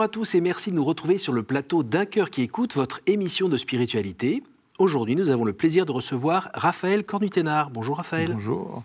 Bonjour 0.00 0.08
à 0.08 0.14
tous 0.14 0.34
et 0.34 0.40
merci 0.40 0.70
de 0.70 0.76
nous 0.76 0.84
retrouver 0.84 1.18
sur 1.18 1.34
le 1.34 1.42
plateau 1.42 1.82
d'un 1.82 2.06
cœur 2.06 2.30
qui 2.30 2.40
écoute 2.40 2.74
votre 2.74 3.02
émission 3.06 3.50
de 3.50 3.58
spiritualité. 3.58 4.42
Aujourd'hui, 4.78 5.14
nous 5.14 5.28
avons 5.28 5.44
le 5.44 5.52
plaisir 5.52 5.84
de 5.84 5.92
recevoir 5.92 6.48
Raphaël 6.54 7.04
Cornuténard. 7.04 7.68
Bonjour 7.68 7.98
Raphaël. 7.98 8.32
Bonjour. 8.32 8.82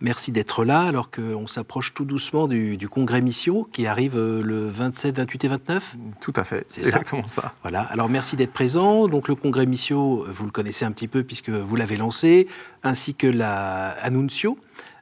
Merci 0.00 0.30
d'être 0.30 0.64
là 0.64 0.82
alors 0.82 1.10
qu'on 1.10 1.48
s'approche 1.48 1.94
tout 1.94 2.04
doucement 2.04 2.46
du, 2.46 2.88
congrès 2.88 3.20
Mission 3.20 3.64
qui 3.64 3.88
arrive 3.88 4.16
euh, 4.16 4.40
le 4.40 4.68
27, 4.68 5.16
28 5.16 5.44
et 5.44 5.48
29. 5.48 5.96
Tout 6.20 6.32
à 6.36 6.44
fait, 6.44 6.64
c'est 6.68 6.86
exactement 6.86 7.26
ça. 7.26 7.54
Voilà, 7.62 7.80
alors 7.80 8.08
merci 8.08 8.36
d'être 8.36 8.52
présent. 8.52 9.08
Donc 9.08 9.26
le 9.26 9.34
congrès 9.34 9.66
Mission, 9.66 10.22
vous 10.22 10.44
le 10.44 10.52
connaissez 10.52 10.84
un 10.84 10.92
petit 10.92 11.08
peu 11.08 11.24
puisque 11.24 11.50
vous 11.50 11.74
l'avez 11.74 11.96
lancé, 11.96 12.46
ainsi 12.84 13.16
que 13.16 13.26
la 13.26 13.88
Annuncio. 14.00 14.56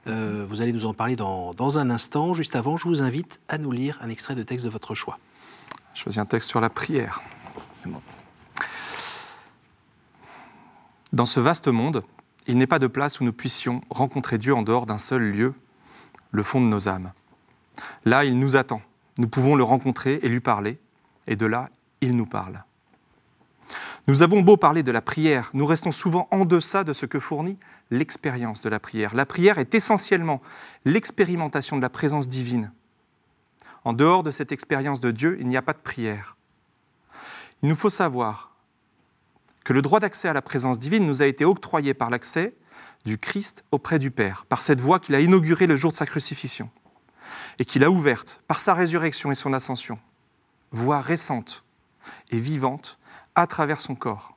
Euh, 0.06 0.46
vous 0.48 0.62
allez 0.62 0.72
nous 0.72 0.86
en 0.86 0.94
parler 0.94 1.16
dans, 1.16 1.52
dans, 1.52 1.78
un 1.78 1.90
instant. 1.90 2.32
Juste 2.32 2.56
avant, 2.56 2.78
je 2.78 2.88
vous 2.88 3.02
invite 3.02 3.40
à 3.50 3.58
nous 3.58 3.72
lire 3.72 3.98
un 4.00 4.08
extrait 4.08 4.34
de 4.34 4.42
texte 4.42 4.64
de 4.64 4.70
votre 4.70 4.94
choix. 4.94 5.18
Je 6.00 6.04
choisis 6.04 6.18
un 6.18 6.24
texte 6.24 6.48
sur 6.48 6.62
la 6.62 6.70
prière. 6.70 7.20
Dans 11.12 11.26
ce 11.26 11.40
vaste 11.40 11.68
monde, 11.68 12.04
il 12.46 12.56
n'est 12.56 12.66
pas 12.66 12.78
de 12.78 12.86
place 12.86 13.20
où 13.20 13.24
nous 13.24 13.34
puissions 13.34 13.82
rencontrer 13.90 14.38
Dieu 14.38 14.54
en 14.54 14.62
dehors 14.62 14.86
d'un 14.86 14.96
seul 14.96 15.20
lieu, 15.30 15.52
le 16.30 16.42
fond 16.42 16.62
de 16.62 16.66
nos 16.66 16.88
âmes. 16.88 17.12
Là, 18.06 18.24
il 18.24 18.38
nous 18.38 18.56
attend. 18.56 18.80
Nous 19.18 19.28
pouvons 19.28 19.56
le 19.56 19.62
rencontrer 19.62 20.20
et 20.22 20.30
lui 20.30 20.40
parler, 20.40 20.78
et 21.26 21.36
de 21.36 21.44
là, 21.44 21.68
il 22.00 22.16
nous 22.16 22.24
parle. 22.24 22.64
Nous 24.06 24.22
avons 24.22 24.40
beau 24.40 24.56
parler 24.56 24.82
de 24.82 24.92
la 24.92 25.02
prière, 25.02 25.50
nous 25.52 25.66
restons 25.66 25.92
souvent 25.92 26.28
en 26.30 26.46
deçà 26.46 26.82
de 26.82 26.94
ce 26.94 27.04
que 27.04 27.20
fournit 27.20 27.58
l'expérience 27.90 28.62
de 28.62 28.70
la 28.70 28.80
prière. 28.80 29.14
La 29.14 29.26
prière 29.26 29.58
est 29.58 29.74
essentiellement 29.74 30.40
l'expérimentation 30.86 31.76
de 31.76 31.82
la 31.82 31.90
présence 31.90 32.26
divine. 32.26 32.72
En 33.84 33.92
dehors 33.92 34.22
de 34.22 34.30
cette 34.30 34.52
expérience 34.52 35.00
de 35.00 35.10
Dieu, 35.10 35.36
il 35.40 35.48
n'y 35.48 35.56
a 35.56 35.62
pas 35.62 35.72
de 35.72 35.78
prière. 35.78 36.36
Il 37.62 37.68
nous 37.68 37.76
faut 37.76 37.90
savoir 37.90 38.56
que 39.64 39.72
le 39.72 39.82
droit 39.82 40.00
d'accès 40.00 40.28
à 40.28 40.32
la 40.32 40.42
présence 40.42 40.78
divine 40.78 41.06
nous 41.06 41.22
a 41.22 41.26
été 41.26 41.44
octroyé 41.44 41.94
par 41.94 42.10
l'accès 42.10 42.54
du 43.04 43.18
Christ 43.18 43.64
auprès 43.70 43.98
du 43.98 44.10
Père, 44.10 44.44
par 44.46 44.62
cette 44.62 44.80
voie 44.80 45.00
qu'il 45.00 45.14
a 45.14 45.20
inaugurée 45.20 45.66
le 45.66 45.76
jour 45.76 45.92
de 45.92 45.96
sa 45.96 46.06
crucifixion, 46.06 46.70
et 47.58 47.64
qu'il 47.64 47.84
a 47.84 47.90
ouverte 47.90 48.42
par 48.48 48.58
sa 48.58 48.74
résurrection 48.74 49.30
et 49.30 49.34
son 49.34 49.52
ascension, 49.52 49.98
voie 50.72 51.00
récente 51.00 51.64
et 52.30 52.38
vivante 52.38 52.98
à 53.34 53.46
travers 53.46 53.80
son 53.80 53.94
corps, 53.94 54.36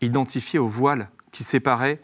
identifiée 0.00 0.58
au 0.58 0.68
voile 0.68 1.10
qui 1.32 1.44
séparait 1.44 2.00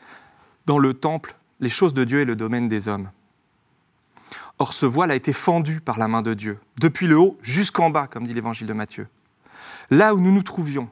dans 0.67 0.79
le 0.79 0.95
temple 0.95 1.37
les 1.61 1.69
choses 1.69 1.95
de 1.95 2.05
Dieu 2.05 2.21
et 2.21 2.25
le 2.25 2.37
domaine 2.37 2.69
des 2.69 2.89
hommes. 2.89 3.11
Or, 4.59 4.73
ce 4.73 4.87
voile 4.87 5.11
a 5.11 5.15
été 5.15 5.33
fendu 5.33 5.81
par 5.81 5.99
la 5.99 6.09
main 6.09 6.23
de 6.23 6.33
Dieu, 6.33 6.59
depuis 6.81 7.07
le 7.07 7.19
haut 7.19 7.39
jusqu'en 7.43 7.91
bas, 7.91 8.07
comme 8.07 8.27
dit 8.27 8.35
l'évangile 8.35 8.67
de 8.67 8.73
Matthieu. 8.73 9.09
Là 9.91 10.15
où 10.15 10.21
nous 10.21 10.33
nous 10.33 10.43
trouvions, 10.43 10.89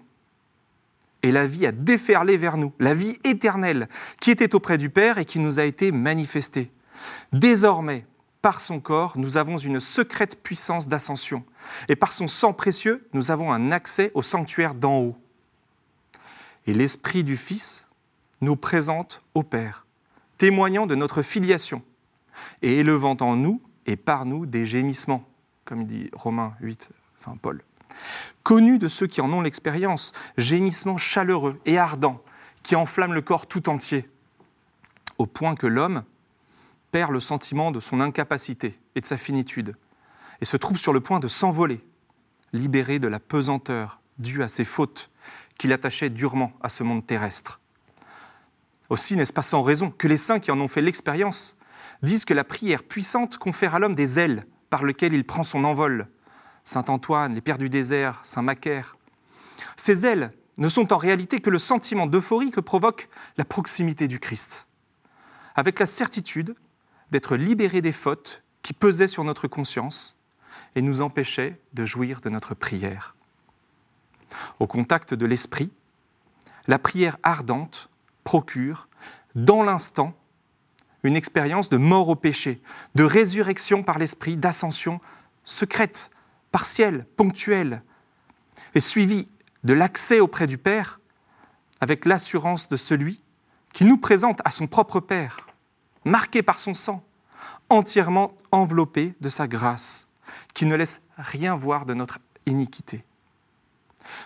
et 1.22 1.32
la 1.32 1.46
vie 1.46 1.64
a 1.64 1.72
déferlé 1.72 2.36
vers 2.36 2.58
nous, 2.58 2.74
la 2.78 2.94
vie 2.94 3.18
éternelle 3.24 3.88
qui 4.20 4.30
était 4.30 4.54
auprès 4.54 4.76
du 4.76 4.90
Père 4.90 5.16
et 5.16 5.24
qui 5.24 5.38
nous 5.38 5.58
a 5.58 5.64
été 5.64 5.90
manifestée. 5.90 6.70
Désormais, 7.32 8.04
par 8.42 8.60
son 8.60 8.78
corps, 8.78 9.14
nous 9.16 9.38
avons 9.38 9.56
une 9.56 9.80
secrète 9.80 10.42
puissance 10.42 10.86
d'ascension, 10.86 11.42
et 11.88 11.96
par 11.96 12.12
son 12.12 12.28
sang 12.28 12.52
précieux, 12.52 13.08
nous 13.14 13.30
avons 13.30 13.50
un 13.50 13.72
accès 13.72 14.10
au 14.12 14.20
sanctuaire 14.20 14.74
d'en 14.74 14.98
haut. 14.98 15.16
Et 16.66 16.74
l'Esprit 16.74 17.24
du 17.24 17.38
Fils 17.38 17.88
nous 18.42 18.56
présente 18.56 19.22
au 19.32 19.42
Père, 19.42 19.86
témoignant 20.36 20.86
de 20.86 20.94
notre 20.94 21.22
filiation, 21.22 21.82
et 22.62 22.78
élevant 22.78 23.16
en 23.20 23.36
nous 23.36 23.60
et 23.86 23.96
par 23.96 24.24
nous 24.24 24.46
des 24.46 24.66
gémissements, 24.66 25.28
comme 25.64 25.84
dit 25.84 26.10
Romains 26.12 26.54
8, 26.60 26.90
enfin 27.20 27.36
Paul 27.40 27.62
connu 28.42 28.78
de 28.78 28.88
ceux 28.88 29.06
qui 29.06 29.20
en 29.20 29.32
ont 29.32 29.40
l'expérience, 29.40 30.12
gémissement 30.36 30.96
chaleureux 30.96 31.60
et 31.66 31.78
ardent 31.78 32.22
qui 32.62 32.76
enflamme 32.76 33.12
le 33.12 33.22
corps 33.22 33.46
tout 33.46 33.68
entier, 33.68 34.08
au 35.18 35.26
point 35.26 35.54
que 35.54 35.66
l'homme 35.66 36.04
perd 36.92 37.10
le 37.10 37.20
sentiment 37.20 37.72
de 37.72 37.80
son 37.80 38.00
incapacité 38.00 38.78
et 38.94 39.00
de 39.00 39.06
sa 39.06 39.16
finitude, 39.16 39.76
et 40.40 40.44
se 40.44 40.56
trouve 40.56 40.78
sur 40.78 40.92
le 40.92 41.00
point 41.00 41.20
de 41.20 41.28
s'envoler, 41.28 41.84
libéré 42.52 42.98
de 42.98 43.08
la 43.08 43.20
pesanteur 43.20 44.00
due 44.18 44.42
à 44.42 44.48
ses 44.48 44.64
fautes 44.64 45.10
qui 45.58 45.68
l'attachaient 45.68 46.10
durement 46.10 46.52
à 46.62 46.68
ce 46.68 46.82
monde 46.82 47.06
terrestre. 47.06 47.60
Aussi 48.88 49.16
n'est-ce 49.16 49.32
pas 49.32 49.42
sans 49.42 49.62
raison 49.62 49.90
que 49.90 50.08
les 50.08 50.16
saints 50.16 50.40
qui 50.40 50.50
en 50.50 50.60
ont 50.60 50.68
fait 50.68 50.82
l'expérience 50.82 51.56
disent 52.04 52.24
que 52.24 52.34
la 52.34 52.44
prière 52.44 52.82
puissante 52.82 53.38
confère 53.38 53.74
à 53.74 53.78
l'homme 53.78 53.94
des 53.94 54.18
ailes 54.18 54.46
par 54.70 54.84
lesquelles 54.84 55.14
il 55.14 55.24
prend 55.24 55.42
son 55.42 55.64
envol, 55.64 56.08
Saint 56.64 56.84
Antoine, 56.88 57.34
les 57.34 57.40
Pères 57.40 57.58
du 57.58 57.68
désert, 57.68 58.20
Saint 58.22 58.42
Macaire. 58.42 58.96
Ces 59.76 60.06
ailes 60.06 60.32
ne 60.56 60.68
sont 60.68 60.92
en 60.92 60.96
réalité 60.96 61.40
que 61.40 61.50
le 61.50 61.58
sentiment 61.58 62.06
d'euphorie 62.06 62.50
que 62.50 62.60
provoque 62.60 63.08
la 63.36 63.44
proximité 63.44 64.08
du 64.08 64.20
Christ, 64.20 64.68
avec 65.54 65.78
la 65.78 65.86
certitude 65.86 66.54
d'être 67.10 67.36
libérés 67.36 67.80
des 67.80 67.92
fautes 67.92 68.42
qui 68.62 68.72
pesaient 68.72 69.08
sur 69.08 69.24
notre 69.24 69.48
conscience 69.48 70.16
et 70.74 70.82
nous 70.82 71.00
empêchaient 71.00 71.60
de 71.72 71.84
jouir 71.84 72.20
de 72.20 72.30
notre 72.30 72.54
prière. 72.54 73.14
Au 74.58 74.66
contact 74.66 75.14
de 75.14 75.26
l'Esprit, 75.26 75.70
la 76.66 76.78
prière 76.78 77.18
ardente 77.22 77.90
procure, 78.24 78.88
dans 79.34 79.62
l'instant, 79.62 80.14
une 81.04 81.16
expérience 81.16 81.68
de 81.68 81.76
mort 81.76 82.08
au 82.08 82.16
péché, 82.16 82.60
de 82.94 83.04
résurrection 83.04 83.82
par 83.82 83.98
l'Esprit, 83.98 84.36
d'ascension 84.36 85.00
secrète 85.44 86.10
partiel, 86.50 87.06
ponctuel, 87.16 87.82
et 88.74 88.80
suivi 88.80 89.28
de 89.62 89.74
l'accès 89.74 90.20
auprès 90.20 90.46
du 90.46 90.58
Père 90.58 91.00
avec 91.80 92.06
l'assurance 92.06 92.68
de 92.68 92.76
celui 92.76 93.22
qui 93.72 93.84
nous 93.84 93.98
présente 93.98 94.40
à 94.44 94.50
son 94.50 94.66
propre 94.66 95.00
Père, 95.00 95.46
marqué 96.04 96.42
par 96.42 96.58
son 96.58 96.74
sang, 96.74 97.04
entièrement 97.68 98.36
enveloppé 98.52 99.14
de 99.20 99.28
sa 99.28 99.46
grâce, 99.46 100.06
qui 100.54 100.64
ne 100.64 100.74
laisse 100.74 101.02
rien 101.18 101.54
voir 101.56 101.86
de 101.86 101.94
notre 101.94 102.18
iniquité. 102.46 103.04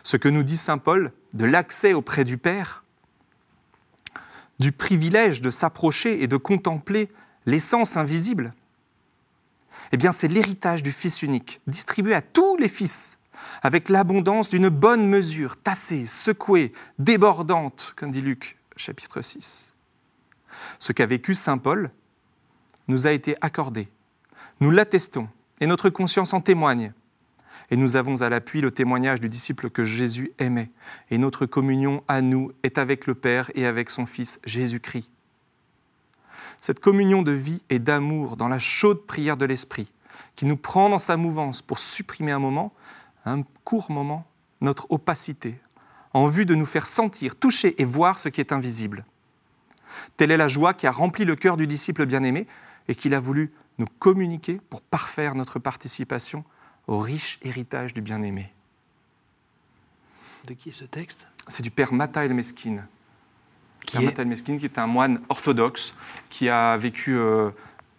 Ce 0.03 0.17
que 0.17 0.29
nous 0.29 0.43
dit 0.43 0.57
Saint 0.57 0.79
Paul 0.79 1.13
de 1.33 1.45
l'accès 1.45 1.93
auprès 1.93 2.25
du 2.25 2.39
Père, 2.39 2.85
du 4.59 4.73
privilège 4.73 5.41
de 5.41 5.51
s'approcher 5.51 6.23
et 6.23 6.27
de 6.27 6.37
contempler 6.37 7.09
l'essence 7.47 7.97
invisible, 7.97 8.53
eh 9.93 9.97
bien 9.97 10.13
c'est 10.13 10.29
l'héritage 10.29 10.83
du 10.83 10.93
Fils 10.93 11.23
unique, 11.23 11.61
distribué 11.67 12.15
à 12.15 12.23
tous 12.23 12.57
les 12.57 12.69
fils, 12.69 13.19
avec 13.63 13.89
l'abondance 13.89 14.49
d'une 14.49 14.69
bonne 14.69 15.07
mesure, 15.07 15.57
tassée, 15.57 16.07
secouée, 16.07 16.73
débordante, 16.99 17.95
comme 17.97 18.11
dit 18.11 18.21
Luc, 18.21 18.59
chapitre 18.77 19.23
6. 19.23 19.73
Ce 20.79 20.93
qu'a 20.93 21.07
vécu 21.07 21.35
Saint 21.35 21.59
Paul 21.59 21.91
nous 22.89 23.07
a 23.07 23.13
été 23.13 23.37
accordé. 23.41 23.89
Nous 24.61 24.71
l'attestons, 24.71 25.29
et 25.61 25.67
notre 25.67 25.91
conscience 25.91 26.33
en 26.33 26.41
témoigne. 26.41 26.93
Et 27.71 27.77
nous 27.77 27.97
avons 27.97 28.23
à 28.23 28.29
l'appui 28.29 28.61
le 28.61 28.71
témoignage 28.71 29.21
du 29.21 29.29
disciple 29.29 29.71
que 29.71 29.85
Jésus 29.85 30.33
aimait. 30.39 30.71
Et 31.11 31.19
notre 31.19 31.47
communion 31.47 32.03
à 32.09 32.23
nous 32.23 32.53
est 32.63 32.79
avec 32.79 33.07
le 33.07 33.15
Père 33.15 33.51
et 33.55 33.67
avec 33.67 33.91
son 33.91 34.07
Fils 34.07 34.41
Jésus-Christ 34.45 35.11
cette 36.61 36.81
communion 36.81 37.23
de 37.23 37.33
vie 37.33 37.63
et 37.71 37.79
d'amour 37.79 38.37
dans 38.37 38.49
la 38.49 38.59
chaude 38.59 39.07
prière 39.07 39.37
de 39.37 39.47
l'Esprit, 39.47 39.93
qui 40.37 40.47
nous 40.47 40.57
prend 40.57 40.89
dans 40.89 40.99
sa 40.99 41.17
mouvance 41.17 41.63
pour 41.63 41.79
supprimer 41.79 42.33
un 42.33 42.39
moment, 42.39 42.73
un 43.25 43.43
court 43.65 43.91
moment, 43.91 44.27
notre 44.61 44.91
opacité, 44.91 45.61
en 46.15 46.29
vue 46.29 46.47
de 46.47 46.55
nous 46.55 46.67
faire 46.67 46.87
sentir, 46.87 47.37
toucher 47.37 47.81
et 47.81 47.85
voir 47.85 48.19
ce 48.19 48.29
qui 48.29 48.41
est 48.41 48.53
invisible. 48.53 49.05
Telle 50.17 50.31
est 50.31 50.37
la 50.37 50.49
joie 50.49 50.75
qui 50.75 50.87
a 50.87 50.93
rempli 50.93 51.25
le 51.25 51.37
cœur 51.37 51.57
du 51.57 51.67
disciple 51.67 52.07
bien-aimé 52.07 52.47
et 52.89 52.95
qu'il 52.95 53.15
a 53.15 53.21
voulu 53.21 53.53
nous 53.79 53.87
communiquer 53.99 54.61
pour 54.71 54.81
parfaire 54.81 55.35
notre 55.35 55.59
participation 55.59 56.45
au 56.89 56.99
riche 56.99 57.39
héritage 57.43 57.95
du 57.95 58.01
bien-aimé. 58.01 58.51
De 60.47 60.55
qui 60.55 60.71
est 60.71 60.73
ce 60.73 60.85
texte 60.85 61.29
C'est 61.47 61.63
du 61.63 61.71
père 61.71 61.93
Mata 61.93 62.27
Mesquine 62.27 62.87
qui 63.87 63.99
est... 64.05 64.59
qui 64.59 64.65
est 64.65 64.79
un 64.79 64.87
moine 64.87 65.21
orthodoxe 65.29 65.95
qui 66.31 66.49
a 66.49 66.77
vécu 66.77 67.17
euh, 67.17 67.51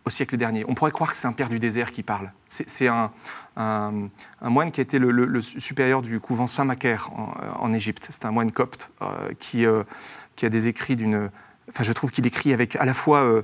au 0.06 0.10
siècle 0.10 0.38
dernier. 0.38 0.66
On 0.68 0.76
pourrait 0.76 0.92
croire 0.92 1.12
que 1.12 1.18
c'est 1.18 1.28
un 1.28 1.34
père 1.34 1.50
du 1.50 1.60
désert 1.60 1.92
qui 1.92 2.04
parle. 2.04 2.32
C'est 2.48 2.88
un, 2.88 3.12
moine 4.42 4.72
qui 4.72 4.82
a 4.82 4.84
été 4.84 5.00
le, 5.00 5.42
supérieur 5.42 6.02
du 6.02 6.20
couvent 6.20 6.48
Saint-Macaire 6.48 7.10
en, 7.14 7.74
Égypte. 7.74 8.08
C'est 8.10 8.26
un 8.26 8.32
moine 8.32 8.52
copte 8.52 8.90
euh, 9.02 9.34
qui, 9.40 9.66
euh, 9.66 9.84
qui 10.36 10.46
a 10.46 10.50
des 10.50 10.68
écrits 10.68 10.96
d'une... 10.96 11.30
Enfin, 11.70 11.84
je 11.84 11.94
trouve 11.94 12.12
qu'il 12.12 12.26
écrit 12.26 12.52
avec 12.54 12.76
à 12.76 12.86
la 12.86 12.94
fois 12.94 13.44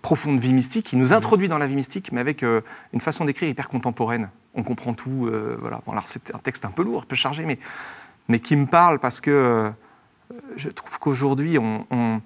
profonde 0.00 0.40
vie 0.40 0.52
mystique, 0.52 0.92
il 0.92 0.98
nous 0.98 1.08
mmh. 1.08 1.12
introduit 1.12 1.48
dans 1.48 1.58
la 1.58 1.66
vie 1.66 1.74
mystique, 1.74 2.12
mais 2.12 2.20
avec 2.20 2.42
une 2.42 3.00
façon 3.00 3.24
d'écrire 3.24 3.48
hyper 3.48 3.68
contemporaine. 3.68 4.30
On 4.54 4.62
comprend 4.62 4.94
tout. 4.94 5.30
voilà. 5.60 5.80
alors 5.90 6.06
c'est 6.06 6.34
un 6.34 6.38
texte 6.38 6.64
un 6.64 6.70
peu 6.70 6.82
lourd, 6.84 7.02
un 7.02 7.06
peu 7.06 7.16
chargé, 7.16 7.44
mais, 7.44 7.58
mais 8.28 8.38
qui 8.38 8.54
me 8.54 8.66
parle 8.66 8.98
parce 8.98 9.20
que 9.20 9.72
je 10.56 10.68
trouve 10.68 10.98
qu'aujourd'hui, 10.98 11.58
on, 11.58 12.20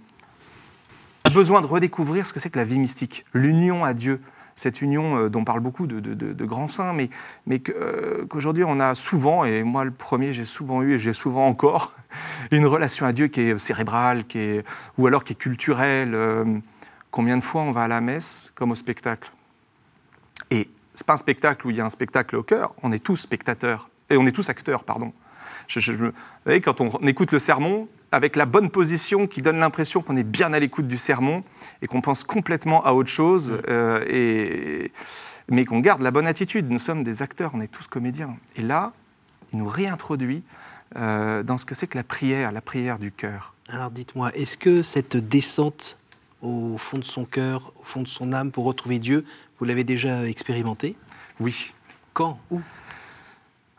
a 1.25 1.31
besoin 1.31 1.61
de 1.61 1.67
redécouvrir 1.67 2.27
ce 2.27 2.33
que 2.33 2.41
c'est 2.41 2.51
que 2.51 2.59
la 2.59 2.65
vie 2.65 2.79
mystique, 2.79 3.25
l'union 3.33 3.85
à 3.85 3.95
Dieu 3.95 4.21
cette 4.57 4.81
union 4.81 5.19
euh, 5.19 5.29
dont 5.29 5.45
parlent 5.45 5.61
beaucoup 5.61 5.87
de, 5.87 6.45
grands 6.45 6.69
saints, 6.69 6.95
mais, 6.95 7.11
mais 7.47 7.63
euh, 7.69 8.27
qu'aujourd'hui 8.27 8.65
on 8.67 8.81
a 8.81 8.95
souvent, 8.95 9.45
et 9.45 9.63
moi 9.63 9.85
le 9.85 9.91
premier 9.91 10.33
j'ai 10.33 10.47
souvent 10.47 10.83
eu 10.83 10.95
et 10.95 10.99
j'ai 10.99 11.13
souvent 11.13 11.47
encore, 11.47 11.93
une 12.51 12.67
relation 12.67 13.07
à 13.07 13.13
Dieu 13.13 13.29
qui 13.29 13.43
est 13.43 13.59
cérébrale, 13.59 14.27
qui 14.27 14.39
est, 14.39 14.65
ou 14.99 15.07
alors 15.07 15.23
qui 15.23 15.35
est 15.35 15.37
culturelle. 15.37 16.15
euh, 16.15 16.59
combien 17.11 17.37
de 17.37 17.45
fois 17.45 17.63
on 17.63 17.71
va 17.71 17.85
à 17.85 17.89
la 17.89 18.01
messe 18.01 18.51
comme 18.55 18.71
au 18.73 18.75
spectacle? 18.75 19.31
Et 20.51 20.69
c'est 20.95 21.07
pas 21.07 21.15
un 21.15 21.19
spectacle 21.19 21.67
où 21.67 21.71
il 21.71 21.77
y 21.77 21.81
a 21.81 21.85
un 21.85 21.91
spectacle 21.91 22.37
au 22.37 22.43
cœur, 22.43 22.75
on 22.83 22.93
est 22.93 23.05
tous 23.05 23.17
spectateurs, 23.17 23.91
et 24.09 24.17
on 24.17 24.27
est 24.27 24.33
tous 24.33 24.49
acteurs, 24.49 24.85
pardon. 24.85 25.13
Je- 25.69 25.81
je- 25.81 25.93
je- 25.93 26.05
vous 26.05 26.13
voyez, 26.45 26.61
quand 26.61 26.81
on 26.81 26.91
écoute 27.07 27.33
le 27.33 27.39
sermon, 27.39 27.89
avec 28.13 28.37
la 28.37 28.47
bonne 28.47 28.71
position 28.71 29.27
qui 29.27 29.43
donne 29.43 29.59
l'impression 29.59 30.01
qu'on 30.01 30.17
est 30.17 30.23
bien 30.23 30.53
à 30.53 30.59
l'écoute 30.59 30.87
du 30.87 30.97
sermon 30.99 31.43
et 31.83 31.87
qu'on 31.87 32.01
pense 32.01 32.23
complètement 32.25 32.85
à 32.85 32.93
autre 32.93 33.11
chose, 33.11 33.61
euh, 33.69 34.05
et, 34.09 34.93
mais 35.51 35.65
qu'on 35.65 35.81
garde 35.81 36.03
la 36.03 36.11
bonne 36.11 36.27
attitude. 36.27 36.71
Nous 36.71 36.79
sommes 36.79 37.03
des 37.03 37.21
acteurs, 37.23 37.51
on 37.55 37.61
est 37.61 37.69
tous 37.69 37.87
comédiens. 37.89 38.37
Et 38.57 38.63
là, 38.63 38.93
il 39.53 39.59
nous 39.59 39.69
réintroduit 39.69 40.43
euh, 40.97 41.43
dans 41.43 41.59
ce 41.59 41.67
que 41.67 41.75
c'est 41.75 41.89
que 41.89 41.99
la 41.99 42.05
prière, 42.05 42.53
la 42.53 42.61
prière 42.61 42.99
du 43.01 43.11
cœur. 43.11 43.55
Alors 43.69 43.91
dites-moi, 43.91 44.33
est-ce 44.37 44.57
que 44.57 44.83
cette 44.83 45.17
descente 45.17 45.99
au 46.43 46.79
fond 46.79 46.99
de 46.99 47.05
son 47.05 47.25
cœur, 47.25 47.73
au 47.81 47.85
fond 47.85 48.03
de 48.03 48.09
son 48.09 48.33
âme 48.33 48.53
pour 48.53 48.65
retrouver 48.65 49.01
Dieu, 49.01 49.25
vous 49.59 49.65
l'avez 49.65 49.83
déjà 49.83 50.29
expérimenté 50.29 50.95
Oui. 51.41 51.73
Quand? 52.13 52.39
Où? 52.53 52.61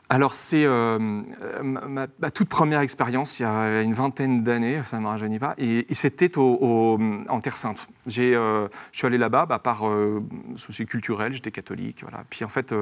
Alors, 0.10 0.34
c'est 0.34 0.64
euh, 0.64 0.98
ma, 1.00 2.08
toute 2.32 2.48
première 2.48 2.80
expérience, 2.80 3.40
il 3.40 3.44
y 3.44 3.46
a 3.46 3.82
une 3.82 3.94
vingtaine 3.94 4.42
d'années, 4.42 4.82
ça 4.86 4.98
ne 4.98 5.04
me 5.04 5.08
rajeunit 5.08 5.40
pas, 5.40 5.54
et, 5.58 5.86
et 5.92 5.94
c'était 5.94 6.32
en 6.38 7.40
Terre 7.42 7.58
Sainte. 7.58 7.90
Euh, 8.18 8.70
je 8.94 8.98
suis 8.98 9.06
allé 9.06 9.18
là-bas 9.18 9.46
bah, 9.46 9.60
par 9.60 9.86
euh, 9.86 10.24
souci 10.56 10.86
culturel, 10.86 11.34
j'étais 11.34 11.52
catholique. 11.52 12.04
Voilà. 12.04 12.24
Puis 12.30 12.46
en 12.46 12.48
fait, 12.48 12.74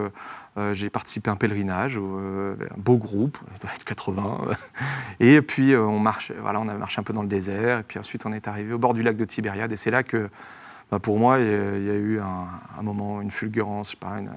j'ai 0.73 0.89
participé 0.91 1.31
à 1.31 1.33
un 1.33 1.35
pèlerinage, 1.35 1.97
un 1.97 2.77
beau 2.77 2.97
groupe, 2.97 3.39
il 3.55 3.59
doit 3.59 3.71
être 3.73 3.85
80. 3.85 4.41
et 5.19 5.41
puis, 5.41 5.75
on, 5.75 5.99
marche, 5.99 6.31
voilà, 6.39 6.61
on 6.61 6.67
a 6.67 6.75
marché 6.75 6.99
un 6.99 7.03
peu 7.03 7.13
dans 7.13 7.23
le 7.23 7.27
désert, 7.27 7.79
et 7.79 7.83
puis 7.83 7.97
ensuite, 7.97 8.27
on 8.27 8.33
est 8.33 8.47
arrivé 8.47 8.71
au 8.73 8.77
bord 8.77 8.93
du 8.93 9.01
lac 9.01 9.17
de 9.17 9.25
Tibériade, 9.25 9.71
et 9.71 9.77
c'est 9.77 9.91
là 9.91 10.03
que, 10.03 10.29
bah, 10.91 10.99
pour 10.99 11.17
moi, 11.17 11.39
il 11.39 11.47
y 11.47 11.89
a, 11.89 11.95
eu 11.95 12.19
un, 12.19 12.47
un 12.77 12.81
moment, 12.83 13.19
une 13.19 13.31
fulgurance, 13.31 13.87
je 13.87 13.91
sais 13.93 13.97
pas, 13.99 14.19
une, 14.19 14.29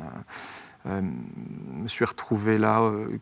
euh, 0.88 1.02
je 1.78 1.82
me 1.82 1.88
suis 1.88 2.04
retrouvé 2.04 2.58
là, 2.58 2.80
euh, 2.80 3.18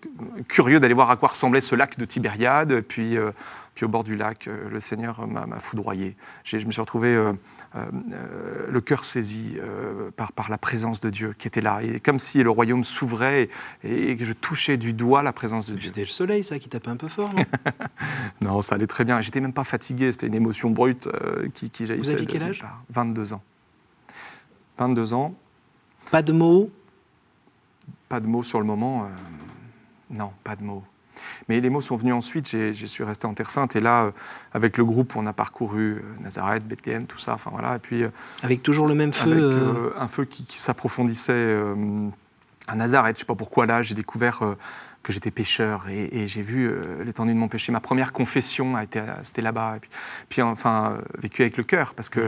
curieux 0.49 0.81
d'aller 0.81 0.95
voir 0.95 1.11
à 1.11 1.17
quoi 1.17 1.31
ressemblait 1.31 1.61
ce 1.61 1.75
lac 1.75 1.99
de 1.99 2.05
Tibériade. 2.05 2.81
Puis, 2.83 3.17
euh, 3.17 3.31
puis 3.75 3.85
au 3.85 3.89
bord 3.89 4.05
du 4.05 4.17
lac, 4.17 4.49
euh, 4.49 4.69
le 4.71 4.81
Seigneur 4.81 5.27
m'a 5.27 5.59
foudroyé. 5.59 6.17
Je 6.45 6.57
me 6.65 6.71
suis 6.71 6.81
retrouvé 6.81 7.15
le 7.75 8.81
cœur 8.81 9.05
saisi 9.05 9.57
par, 10.17 10.33
par 10.33 10.51
la 10.51 10.59
présence 10.59 11.01
de 11.01 11.11
Dieu 11.11 11.35
qui 11.39 11.49
était 11.49 11.61
là. 11.61 11.81
Et 11.83 12.01
comme 12.01 12.19
si 12.19 12.43
le 12.43 12.51
royaume 12.51 12.85
s'ouvrait 12.85 13.51
et, 13.85 14.17
que 14.17 14.25
je 14.25 14.33
touchais 14.33 14.77
du 14.77 14.93
doigt 14.93 15.23
la 15.23 15.33
présence 15.33 15.67
de 15.67 15.75
Dieu. 15.75 15.89
C'était 15.89 16.01
le 16.03 16.07
soleil, 16.07 16.45
ça, 16.45 16.59
qui 16.59 16.69
tapait 16.69 16.91
un 16.91 16.97
peu 16.97 17.09
fort, 17.09 17.33
non? 17.35 17.45
Non, 18.41 18.63
ça 18.63 18.77
allait 18.77 18.87
très 18.87 19.05
bien. 19.05 19.21
J'étais 19.21 19.41
même 19.41 19.53
pas 19.53 19.65
fatigué. 19.65 20.13
C'était 20.13 20.29
une 20.29 20.35
émotion 20.35 20.71
brute 20.71 21.09
qui, 21.55 21.71
qui 21.71 21.87
jaillissait. 21.87 22.15
aviez 22.15 22.27
de 22.27 22.31
quel 22.31 22.43
âge? 22.43 22.61
part. 22.61 22.83
22 22.91 23.33
ans. 23.33 23.43
22 24.79 25.13
ans. 25.13 25.35
Pas 26.11 26.23
de 26.23 26.33
mots? 26.33 26.71
Pas 28.09 28.21
de 28.21 28.27
mots 28.27 28.43
sur 28.43 28.61
le 28.61 28.67
moment. 28.67 29.05
euh, 29.05 29.09
non, 30.11 30.33
pas 30.45 30.55
de 30.57 30.63
mots. 30.63 30.85
Mais 31.49 31.61
les 31.61 31.71
mots 31.71 31.81
sont 31.81 31.97
venus 31.97 32.15
ensuite. 32.15 32.49
Je 32.51 32.87
suis 32.87 33.03
resté 33.03 33.27
en 33.27 33.35
Terre 33.35 33.51
Sainte. 33.51 33.75
Et 33.75 33.81
là, 33.81 34.05
euh, 34.05 34.11
avec 34.53 34.77
le 34.77 34.85
groupe, 34.85 35.17
on 35.17 35.27
a 35.27 35.33
parcouru 35.33 35.97
euh, 35.97 36.03
Nazareth, 36.23 36.67
Bethléem, 36.69 37.07
tout 37.07 37.19
ça. 37.19 37.35
Enfin 37.35 37.51
voilà. 37.53 37.77
Et 37.77 37.79
puis, 37.79 38.03
euh, 38.03 38.11
Avec 38.43 38.63
toujours 38.63 38.87
le 38.87 38.95
même 38.95 39.13
feu 39.13 39.33
avec 39.91 39.93
un 39.99 40.09
feu 40.09 40.25
qui, 40.25 40.45
qui 40.47 40.59
s'approfondissait 40.59 41.59
à 42.69 42.75
Nazareth. 42.77 43.17
Je 43.17 43.19
ne 43.19 43.21
sais 43.21 43.27
pas 43.27 43.35
pourquoi 43.35 43.67
là, 43.67 43.83
j'ai 43.83 43.95
découvert 43.95 44.41
que 45.03 45.13
j'étais 45.13 45.31
pécheur 45.31 45.89
et, 45.89 46.09
et 46.23 46.29
j'ai 46.29 46.43
vu 46.43 46.71
l'étendue 47.05 47.33
de 47.33 47.39
mon 47.39 47.49
péché. 47.49 47.73
Ma 47.73 47.81
première 47.81 48.13
confession 48.13 48.77
a 48.77 48.85
été, 48.85 49.01
c'était 49.23 49.43
là-bas. 49.43 49.77
Et 49.77 49.81
puis, 49.81 49.91
puis, 50.29 50.43
enfin, 50.43 50.99
vécu 51.19 51.43
avec 51.43 51.57
le 51.57 51.65
cœur, 51.65 51.95
parce 51.95 52.09
que 52.09 52.21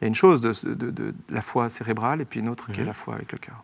il 0.00 0.02
y 0.02 0.04
a 0.04 0.08
une 0.08 0.14
chose 0.14 0.40
de, 0.40 0.52
de- 0.74 0.90
de 0.90 1.14
la 1.28 1.42
foi 1.42 1.68
cérébrale 1.68 2.20
et 2.22 2.24
puis 2.24 2.40
une 2.40 2.48
autre 2.48 2.72
qui 2.72 2.80
est 2.80 2.84
la 2.84 2.94
foi 2.94 3.14
avec 3.16 3.32
le 3.32 3.38
cœur. 3.38 3.62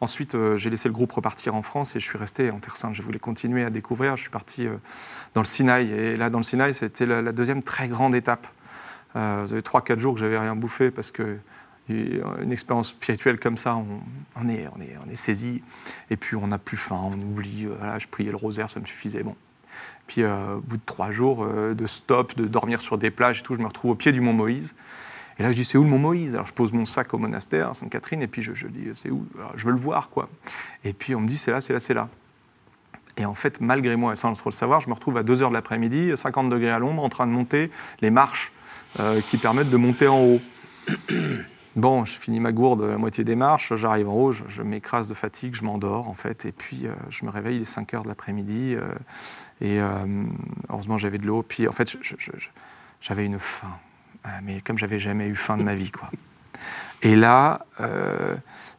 Ensuite, 0.00 0.34
euh, 0.34 0.56
j'ai 0.56 0.70
laissé 0.70 0.88
le 0.88 0.94
groupe 0.94 1.12
repartir 1.12 1.54
en 1.54 1.62
France 1.62 1.96
et 1.96 2.00
je 2.00 2.04
suis 2.04 2.18
resté 2.18 2.50
en 2.50 2.58
Terre 2.58 2.76
Sainte. 2.76 2.94
Je 2.94 3.02
voulais 3.02 3.18
continuer 3.18 3.64
à 3.64 3.70
découvrir. 3.70 4.16
Je 4.16 4.22
suis 4.22 4.30
parti 4.30 4.66
euh, 4.66 4.76
dans 5.34 5.40
le 5.40 5.46
Sinaï. 5.46 5.90
Et 5.90 6.16
là, 6.16 6.30
dans 6.30 6.38
le 6.38 6.44
Sinaï, 6.44 6.74
c'était 6.74 7.06
la, 7.06 7.32
deuxième 7.32 7.62
très 7.62 7.88
grande 7.88 8.14
étape. 8.14 8.46
Vous 9.14 9.52
avez 9.52 9.60
3-4 9.60 10.00
jours 10.00 10.14
que 10.14 10.20
j'avais 10.20 10.38
rien 10.38 10.56
bouffé 10.56 10.90
parce 10.90 11.12
que 11.12 11.38
euh, 11.90 12.42
une 12.42 12.50
expérience 12.50 12.88
spirituelle 12.88 13.38
comme 13.38 13.56
ça, 13.56 13.76
on, 13.76 14.48
est, 14.48 14.66
on, 14.76 14.80
est, 14.80 14.96
on 15.06 15.08
est 15.08 15.14
saisi. 15.14 15.62
Et 16.10 16.16
puis, 16.16 16.34
on 16.34 16.48
n'a 16.48 16.58
plus 16.58 16.76
faim, 16.76 17.00
on 17.04 17.12
oublie. 17.12 17.68
je 17.98 18.08
priais 18.08 18.30
le 18.30 18.36
rosaire, 18.36 18.70
ça 18.70 18.80
me 18.80 18.86
suffisait. 18.86 19.22
Bon. 19.22 19.36
Puis, 20.08 20.24
au 20.24 20.60
bout 20.62 20.78
de 20.78 20.82
trois 20.84 21.12
jours 21.12 21.46
de 21.46 21.86
stop, 21.86 22.34
de 22.36 22.46
dormir 22.46 22.80
sur 22.80 22.98
des 22.98 23.12
plages 23.12 23.40
et 23.40 23.42
tout, 23.42 23.54
je 23.54 23.60
me 23.60 23.66
retrouve 23.66 23.92
au 23.92 23.94
pied 23.94 24.10
du 24.10 24.20
mont 24.20 24.32
Moïse. 24.32 24.74
Et 25.38 25.42
là, 25.42 25.50
je 25.50 25.56
dis, 25.56 25.64
c'est 25.64 25.78
où 25.78 25.84
le 25.84 25.90
mont 25.90 25.98
Moïse? 25.98 26.34
Alors, 26.34 26.46
je 26.46 26.52
pose 26.52 26.72
mon 26.72 26.84
sac 26.84 27.12
au 27.12 27.18
monastère, 27.18 27.70
à 27.70 27.74
Sainte-Catherine, 27.74 28.22
et 28.22 28.26
puis 28.28 28.42
je, 28.42 28.66
dis, 28.68 28.88
c'est 28.94 29.10
où? 29.10 29.26
Je 29.56 29.64
veux 29.64 29.72
le 29.72 29.78
voir, 29.78 30.10
quoi. 30.10 30.28
Et 30.84 30.92
puis, 30.92 31.14
on 31.14 31.20
me 31.20 31.26
dit, 31.26 31.36
c'est 31.36 31.50
là, 31.50 31.60
c'est 31.60 31.72
là, 31.72 31.80
c'est 31.80 31.94
là. 31.94 32.08
Et 33.16 33.24
en 33.24 33.34
fait, 33.34 33.60
malgré 33.60 33.96
moi, 33.96 34.12
et 34.12 34.16
sans 34.16 34.32
trop 34.34 34.50
le 34.50 34.54
savoir, 34.54 34.80
je 34.80 34.88
me 34.88 34.94
retrouve 34.94 35.16
à 35.16 35.22
2 35.22 35.42
heures 35.42 35.50
de 35.50 35.54
l'après-midi, 35.54 36.12
50 36.16 36.48
degrés 36.50 36.70
à 36.70 36.78
l'ombre, 36.78 37.02
en 37.02 37.08
train 37.08 37.26
de 37.26 37.32
monter 37.32 37.70
les 38.00 38.10
marches 38.10 38.52
euh, 38.98 39.20
qui 39.20 39.38
permettent 39.38 39.70
de 39.70 39.76
monter 39.76 40.08
en 40.08 40.20
haut. 40.20 40.40
Bon, 41.76 42.04
je 42.04 42.16
finis 42.20 42.38
ma 42.38 42.52
gourde 42.52 42.84
à 42.84 42.86
la 42.86 42.98
moitié 42.98 43.24
des 43.24 43.34
marches, 43.34 43.74
j'arrive 43.74 44.08
en 44.08 44.12
haut, 44.12 44.30
je, 44.30 44.62
m'écrase 44.62 45.08
de 45.08 45.14
fatigue, 45.14 45.56
je 45.56 45.64
m'endors 45.64 46.08
en 46.08 46.14
fait, 46.14 46.46
et 46.46 46.52
puis 46.52 46.86
euh, 46.86 46.92
je 47.10 47.24
me 47.24 47.30
réveille, 47.32 47.56
il 47.56 47.62
est 47.62 47.64
5 47.64 47.94
heures 47.94 48.04
de 48.04 48.08
l'après-midi, 48.08 48.76
euh, 48.76 48.86
et 49.60 49.80
heureusement 50.70 50.98
j'avais 50.98 51.18
de 51.18 51.26
l'eau, 51.26 51.42
puis 51.42 51.66
en 51.66 51.72
fait 51.72 51.96
j'avais 53.00 53.26
une 53.26 53.40
faim, 53.40 53.76
mais 54.42 54.60
comme 54.60 54.78
j'avais 54.78 54.98
jamais 54.98 55.26
eu 55.26 55.36
faim 55.36 55.56
de 55.56 55.62
ma 55.62 55.74
vie, 55.74 55.90
quoi. 55.90 56.10
Et 57.02 57.16
là, 57.16 57.66
euh, 57.80 58.34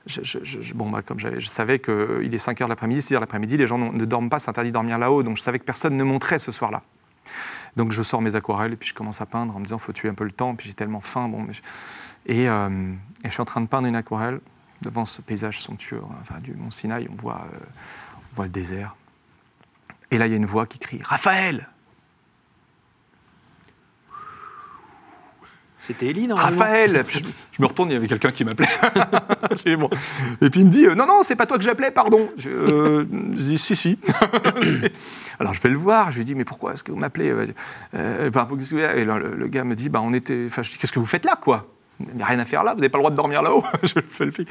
je, 0.07 0.73
bon, 0.73 0.89
bah, 0.89 1.01
comme 1.03 1.19
je 1.19 1.45
savais 1.45 1.79
qu'il 1.79 2.33
est 2.33 2.37
5 2.37 2.61
heures 2.61 2.67
de 2.67 2.71
l'après-midi, 2.71 3.01
6 3.01 3.13
heures 3.13 3.19
de 3.19 3.23
l'après-midi, 3.25 3.57
les 3.57 3.67
gens 3.67 3.77
ne 3.77 4.05
dorment 4.05 4.29
pas, 4.29 4.39
c'est 4.39 4.49
interdit 4.49 4.69
de 4.69 4.73
dormir 4.73 4.97
là-haut, 4.97 5.21
donc 5.23 5.37
je 5.37 5.41
savais 5.41 5.59
que 5.59 5.65
personne 5.65 5.95
ne 5.95 6.03
monterait 6.03 6.39
ce 6.39 6.51
soir-là. 6.51 6.81
Donc 7.75 7.91
je 7.91 8.01
sors 8.03 8.21
mes 8.21 8.35
aquarelles 8.35 8.73
et 8.73 8.75
puis 8.75 8.89
je 8.89 8.93
commence 8.93 9.21
à 9.21 9.25
peindre 9.25 9.55
en 9.55 9.59
me 9.59 9.65
disant 9.65 9.77
faut 9.77 9.91
tuer 9.91 10.09
un 10.09 10.13
peu 10.13 10.23
le 10.23 10.31
temps. 10.31 10.55
Puis 10.55 10.69
j'ai 10.69 10.73
tellement 10.73 11.01
faim. 11.01 11.27
Bon, 11.27 11.45
euh, 11.45 12.93
et 13.23 13.27
je 13.27 13.29
suis 13.29 13.41
en 13.41 13.45
train 13.45 13.61
de 13.61 13.67
peindre 13.67 13.87
une 13.87 13.95
aquarelle 13.95 14.39
devant 14.81 15.05
ce 15.05 15.21
paysage 15.21 15.61
somptueux, 15.61 16.01
enfin 16.21 16.39
du 16.39 16.53
Mont 16.53 16.71
Sinaï. 16.71 17.07
On 17.11 17.21
voit, 17.21 17.45
euh, 17.53 17.57
on 18.31 18.35
voit 18.35 18.45
le 18.45 18.51
désert. 18.51 18.95
Et 20.11 20.17
là 20.17 20.27
il 20.27 20.31
y 20.31 20.33
a 20.33 20.37
une 20.37 20.45
voix 20.45 20.67
qui 20.67 20.79
crie 20.79 21.01
Raphaël, 21.03 21.67
C'était 25.77 26.07
Élie, 26.07 26.27
normalement 26.27 26.57
Raphaël. 26.61 27.03
Puis 27.07 27.19
je, 27.19 27.29
je 27.57 27.61
me 27.61 27.67
retourne, 27.67 27.89
il 27.89 27.93
y 27.93 27.95
avait 27.97 28.07
quelqu'un 28.07 28.31
qui 28.31 28.43
m'appelait. 28.45 28.67
Bon. 29.77 29.89
Et 30.41 30.49
puis 30.49 30.61
il 30.61 30.65
me 30.65 30.71
dit 30.71 30.85
euh, 30.85 30.95
non 30.95 31.05
non 31.07 31.21
c'est 31.23 31.35
pas 31.35 31.45
toi 31.45 31.57
que 31.57 31.63
j'appelais 31.63 31.91
pardon. 31.91 32.29
Je, 32.37 32.49
euh, 32.49 33.05
je 33.31 33.43
dis 33.43 33.57
si 33.57 33.75
si. 33.75 33.97
Alors 35.39 35.53
je 35.53 35.61
vais 35.61 35.69
le 35.69 35.77
voir, 35.77 36.11
je 36.11 36.17
lui 36.17 36.25
dis 36.25 36.35
mais 36.35 36.45
pourquoi 36.45 36.73
est-ce 36.73 36.83
que 36.83 36.91
vous 36.91 36.97
m'appelez 36.97 37.29
euh, 37.95 38.29
Et 38.95 39.05
le, 39.05 39.19
le- 39.19 39.35
le 39.35 39.47
gars 39.47 39.63
me 39.63 39.75
dit 39.75 39.89
bah 39.89 40.01
on 40.03 40.13
était, 40.13 40.45
enfin 40.47 40.61
je 40.63 40.71
dis 40.71 40.77
qu'est-ce 40.77 40.91
que 40.93 40.99
vous 40.99 41.05
faites 41.05 41.25
là 41.25 41.35
quoi? 41.41 41.67
Il 42.11 42.17
n'y 42.17 42.23
a 42.23 42.25
rien 42.25 42.39
à 42.39 42.45
faire 42.45 42.63
là, 42.63 42.71
vous 42.73 42.79
n'avez 42.79 42.89
pas 42.89 42.97
le 42.97 43.03
droit 43.03 43.11
de 43.11 43.15
dormir 43.15 43.41
là-haut. 43.41 43.63
Je 43.83 43.93
fais 44.09 44.25
le 44.25 44.31
flic. 44.31 44.49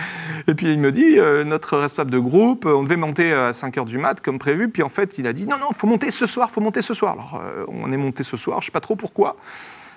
Et 0.49 0.54
puis 0.54 0.73
il 0.73 0.81
me 0.81 0.90
dit, 0.90 1.19
euh, 1.19 1.45
notre 1.45 1.76
responsable 1.76 2.11
de 2.11 2.19
groupe, 2.19 2.64
on 2.64 2.83
devait 2.85 2.97
monter 2.97 3.35
à 3.35 3.50
5h 3.50 3.85
du 3.85 3.99
mat 3.99 4.19
comme 4.23 4.38
prévu. 4.38 4.71
Puis 4.71 4.83
en 4.83 4.88
fait, 4.88 5.19
il 5.19 5.26
a 5.26 5.35
dit, 5.35 5.45
non, 5.45 5.59
non, 5.61 5.69
faut 5.76 5.87
monter 5.87 6.11
ce 6.11 6.25
soir, 6.26 6.50
faut 6.50 6.62
monter 6.62 6.81
ce 6.81 6.95
soir. 6.95 7.12
Alors 7.12 7.43
euh, 7.45 7.66
on 7.69 7.93
est 7.93 7.99
monté 7.99 8.23
ce 8.23 8.38
soir, 8.38 8.62
je 8.62 8.64
ne 8.64 8.66
sais 8.69 8.73
pas 8.73 8.81
trop 8.81 8.97
pourquoi. 8.97 9.37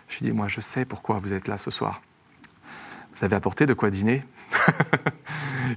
Je 0.08 0.18
lui 0.20 0.26
dis, 0.28 0.32
moi 0.32 0.48
je 0.48 0.60
sais 0.62 0.86
pourquoi 0.86 1.18
vous 1.18 1.34
êtes 1.34 1.48
là 1.48 1.58
ce 1.58 1.72
soir. 1.72 2.02
Vous 3.16 3.24
avez 3.26 3.36
apporté 3.36 3.66
de 3.66 3.74
quoi 3.74 3.90
dîner? 3.90 4.24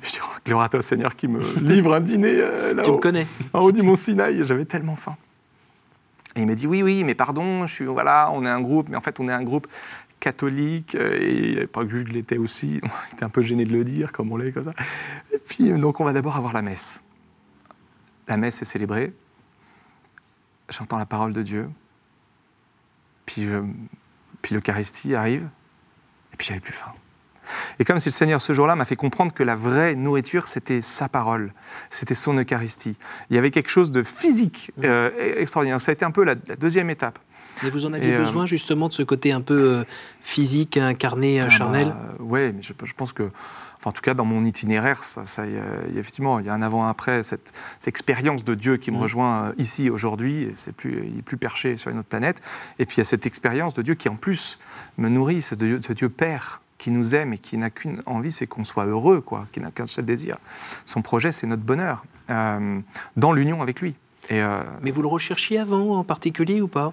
Je 0.03 0.11
dis, 0.11 0.19
oh, 0.23 0.29
gloire 0.47 0.63
à 0.65 0.69
toi 0.69 0.81
Seigneur 0.83 1.17
qui 1.17 1.27
me 1.27 1.41
livre 1.61 1.95
un 1.95 2.01
dîner 2.01 2.35
euh, 2.37 2.71
Tu 2.71 2.77
me 2.77 2.83
là-haut, 2.83 2.99
connais 2.99 3.27
en 3.53 3.61
haut 3.61 3.73
du 3.73 3.83
mont 3.83 3.97
Sinaï. 3.97 4.45
J'avais 4.45 4.65
tellement 4.65 4.95
faim. 4.95 5.17
Et 6.37 6.43
il 6.43 6.47
me 6.47 6.55
dit, 6.55 6.67
oui, 6.69 6.83
oui, 6.83 7.03
mais 7.03 7.17
pardon, 7.17 7.67
je 7.67 7.73
suis, 7.75 7.85
voilà, 7.87 8.31
on 8.33 8.45
est 8.45 8.49
un 8.49 8.61
groupe, 8.61 8.89
mais 8.89 8.97
en 8.97 9.01
fait 9.01 9.19
on 9.19 9.27
est 9.27 9.33
un 9.33 9.43
groupe 9.43 9.67
catholique, 10.21 10.95
euh, 10.95 11.17
et 11.63 11.67
pas 11.67 11.83
vu 11.83 12.05
que 12.05 12.11
je 12.11 12.15
l'étais 12.15 12.37
aussi, 12.39 12.79
il 12.83 12.91
était 13.15 13.25
un 13.25 13.31
peu 13.31 13.41
gêné 13.43 13.65
de 13.65 13.73
le 13.73 13.83
dire, 13.85 14.13
comme 14.13 14.31
on 14.31 14.37
l'est, 14.37 14.53
comme 14.53 14.65
ça. 14.65 14.75
Et 15.33 15.39
puis, 15.39 15.71
donc 15.73 15.99
on 15.99 16.05
va 16.05 16.13
d'abord 16.13 16.37
avoir 16.37 16.53
la 16.53 16.63
messe. 16.63 17.03
La 18.29 18.37
messe 18.37 18.61
est 18.63 18.67
célébrée, 18.67 19.13
j'entends 20.69 20.99
la 20.99 21.07
parole 21.07 21.33
de 21.33 21.43
Dieu, 21.43 21.69
puis, 23.27 23.45
je- 23.47 23.65
puis 24.43 24.55
l'Eucharistie 24.55 25.15
arrive, 25.15 25.49
et 26.33 26.37
puis 26.37 26.47
j'avais 26.49 26.61
plus 26.61 26.73
faim. 26.73 26.93
Et 27.81 27.85
comme 27.85 27.99
si 27.99 28.09
le 28.09 28.13
Seigneur 28.13 28.41
ce 28.41 28.53
jour-là 28.53 28.77
m'a 28.77 28.85
fait 28.85 28.95
comprendre 28.97 29.33
que 29.33 29.43
la 29.43 29.57
vraie 29.57 29.97
nourriture, 29.97 30.47
c'était 30.47 30.81
sa 30.81 31.09
parole, 31.09 31.53
c'était 31.91 32.15
son 32.15 32.35
Eucharistie. 32.39 32.97
Il 33.29 33.35
y 33.35 33.39
avait 33.39 33.51
quelque 33.51 33.71
chose 33.71 33.91
de 33.91 34.05
physique 34.05 34.71
euh, 34.85 35.11
extraordinaire. 35.37 35.81
Ça 35.81 35.91
a 35.91 35.95
été 35.95 36.05
un 36.05 36.13
peu 36.13 36.23
la- 36.23 36.37
la 36.47 36.55
deuxième 36.57 36.91
étape. 36.91 37.19
Mais 37.65 37.71
vous 37.71 37.87
en 37.87 37.93
aviez 37.93 38.11
Et, 38.11 38.15
euh, 38.15 38.19
besoin 38.19 38.47
justement 38.47 38.87
de 38.89 38.93
ce 38.93 39.03
côté 39.03 39.33
un 39.33 39.41
peu 39.41 39.55
euh, 39.79 39.85
physique, 40.23 40.77
incarné, 40.77 41.41
Ah 41.41 41.49
charnel? 41.51 41.89
bah, 41.89 42.15
ouais, 42.21 42.53
mais 42.53 42.63
je, 42.63 42.73
je 42.85 42.95
pense 42.95 43.13
que 43.13 43.31
enfin 43.81 43.91
en 43.91 43.93
tout 43.93 44.03
cas 44.03 44.15
dans 44.15 44.25
mon 44.25 44.45
itinéraire, 44.45 45.03
ça, 45.03 45.27
ça, 45.27 45.47
il 45.47 45.55
y 45.55 45.59
a- 45.59 45.99
effectivement, 45.99 46.39
il 46.39 46.47
y 46.47 46.49
a 46.49 46.55
un 46.55 46.63
avant-après, 46.63 47.23
cette, 47.23 47.53
cette 47.79 47.89
expérience 47.89 48.45
de 48.45 48.55
Dieu 48.55 48.77
qui 48.77 48.91
me 48.91 48.97
Mhm. 48.97 49.03
rejoint 49.03 49.43
euh, 49.47 49.53
ici 49.59 49.91
aujourd'hui, 49.91 50.53
c'est 50.57 50.73
plus, 50.75 51.05
il 51.13 51.19
est 51.19 51.23
plus 51.23 51.37
perché 51.39 51.77
sur 51.77 51.91
une 51.91 51.99
autre 51.99 52.09
planète, 52.09 52.41
et 52.79 52.87
puis 52.87 52.97
il 52.97 53.01
y 53.01 53.03
a 53.03 53.05
cette 53.05 53.27
expérience 53.27 53.75
de 53.75 53.83
Dieu 53.83 53.95
qui 53.95 54.09
en 54.09 54.17
plus 54.17 54.59
me 54.99 55.09
nourrit, 55.09 55.41
ce 55.43 55.55
Dieu, 55.55 55.81
ce 55.83 55.93
Dieu 55.95 56.09
Père 56.09 56.61
qui 56.79 56.91
nous 56.91 57.15
aime 57.15 57.33
et 57.35 57.39
qui 57.39 57.59
n'a 57.59 57.69
qu'une 57.71 58.03
envie, 58.07 58.33
c'est 58.33 58.47
qu'on 58.47 58.65
soit 58.65 58.87
heureux, 58.87 59.21
quoi, 59.21 59.47
qui 59.53 59.61
n'a 59.61 59.71
qu'un 59.71 59.87
seul 59.87 60.05
désir. 60.07 60.37
Son 60.87 61.03
projet, 61.03 61.31
c'est 61.33 61.47
notre 61.47 61.63
bonheur, 61.63 62.05
euh, 62.31 62.81
dans 63.17 63.33
l'union 63.33 63.61
avec 63.61 63.81
lui. 63.83 63.95
Et, 64.31 64.41
euh, 64.43 64.61
Mais 64.83 64.91
vous 64.91 65.03
le 65.03 65.09
recherchiez 65.09 65.59
avant 65.59 65.99
en 65.99 66.05
particulier 66.05 66.61
ou 66.63 66.69
pas? 66.69 66.93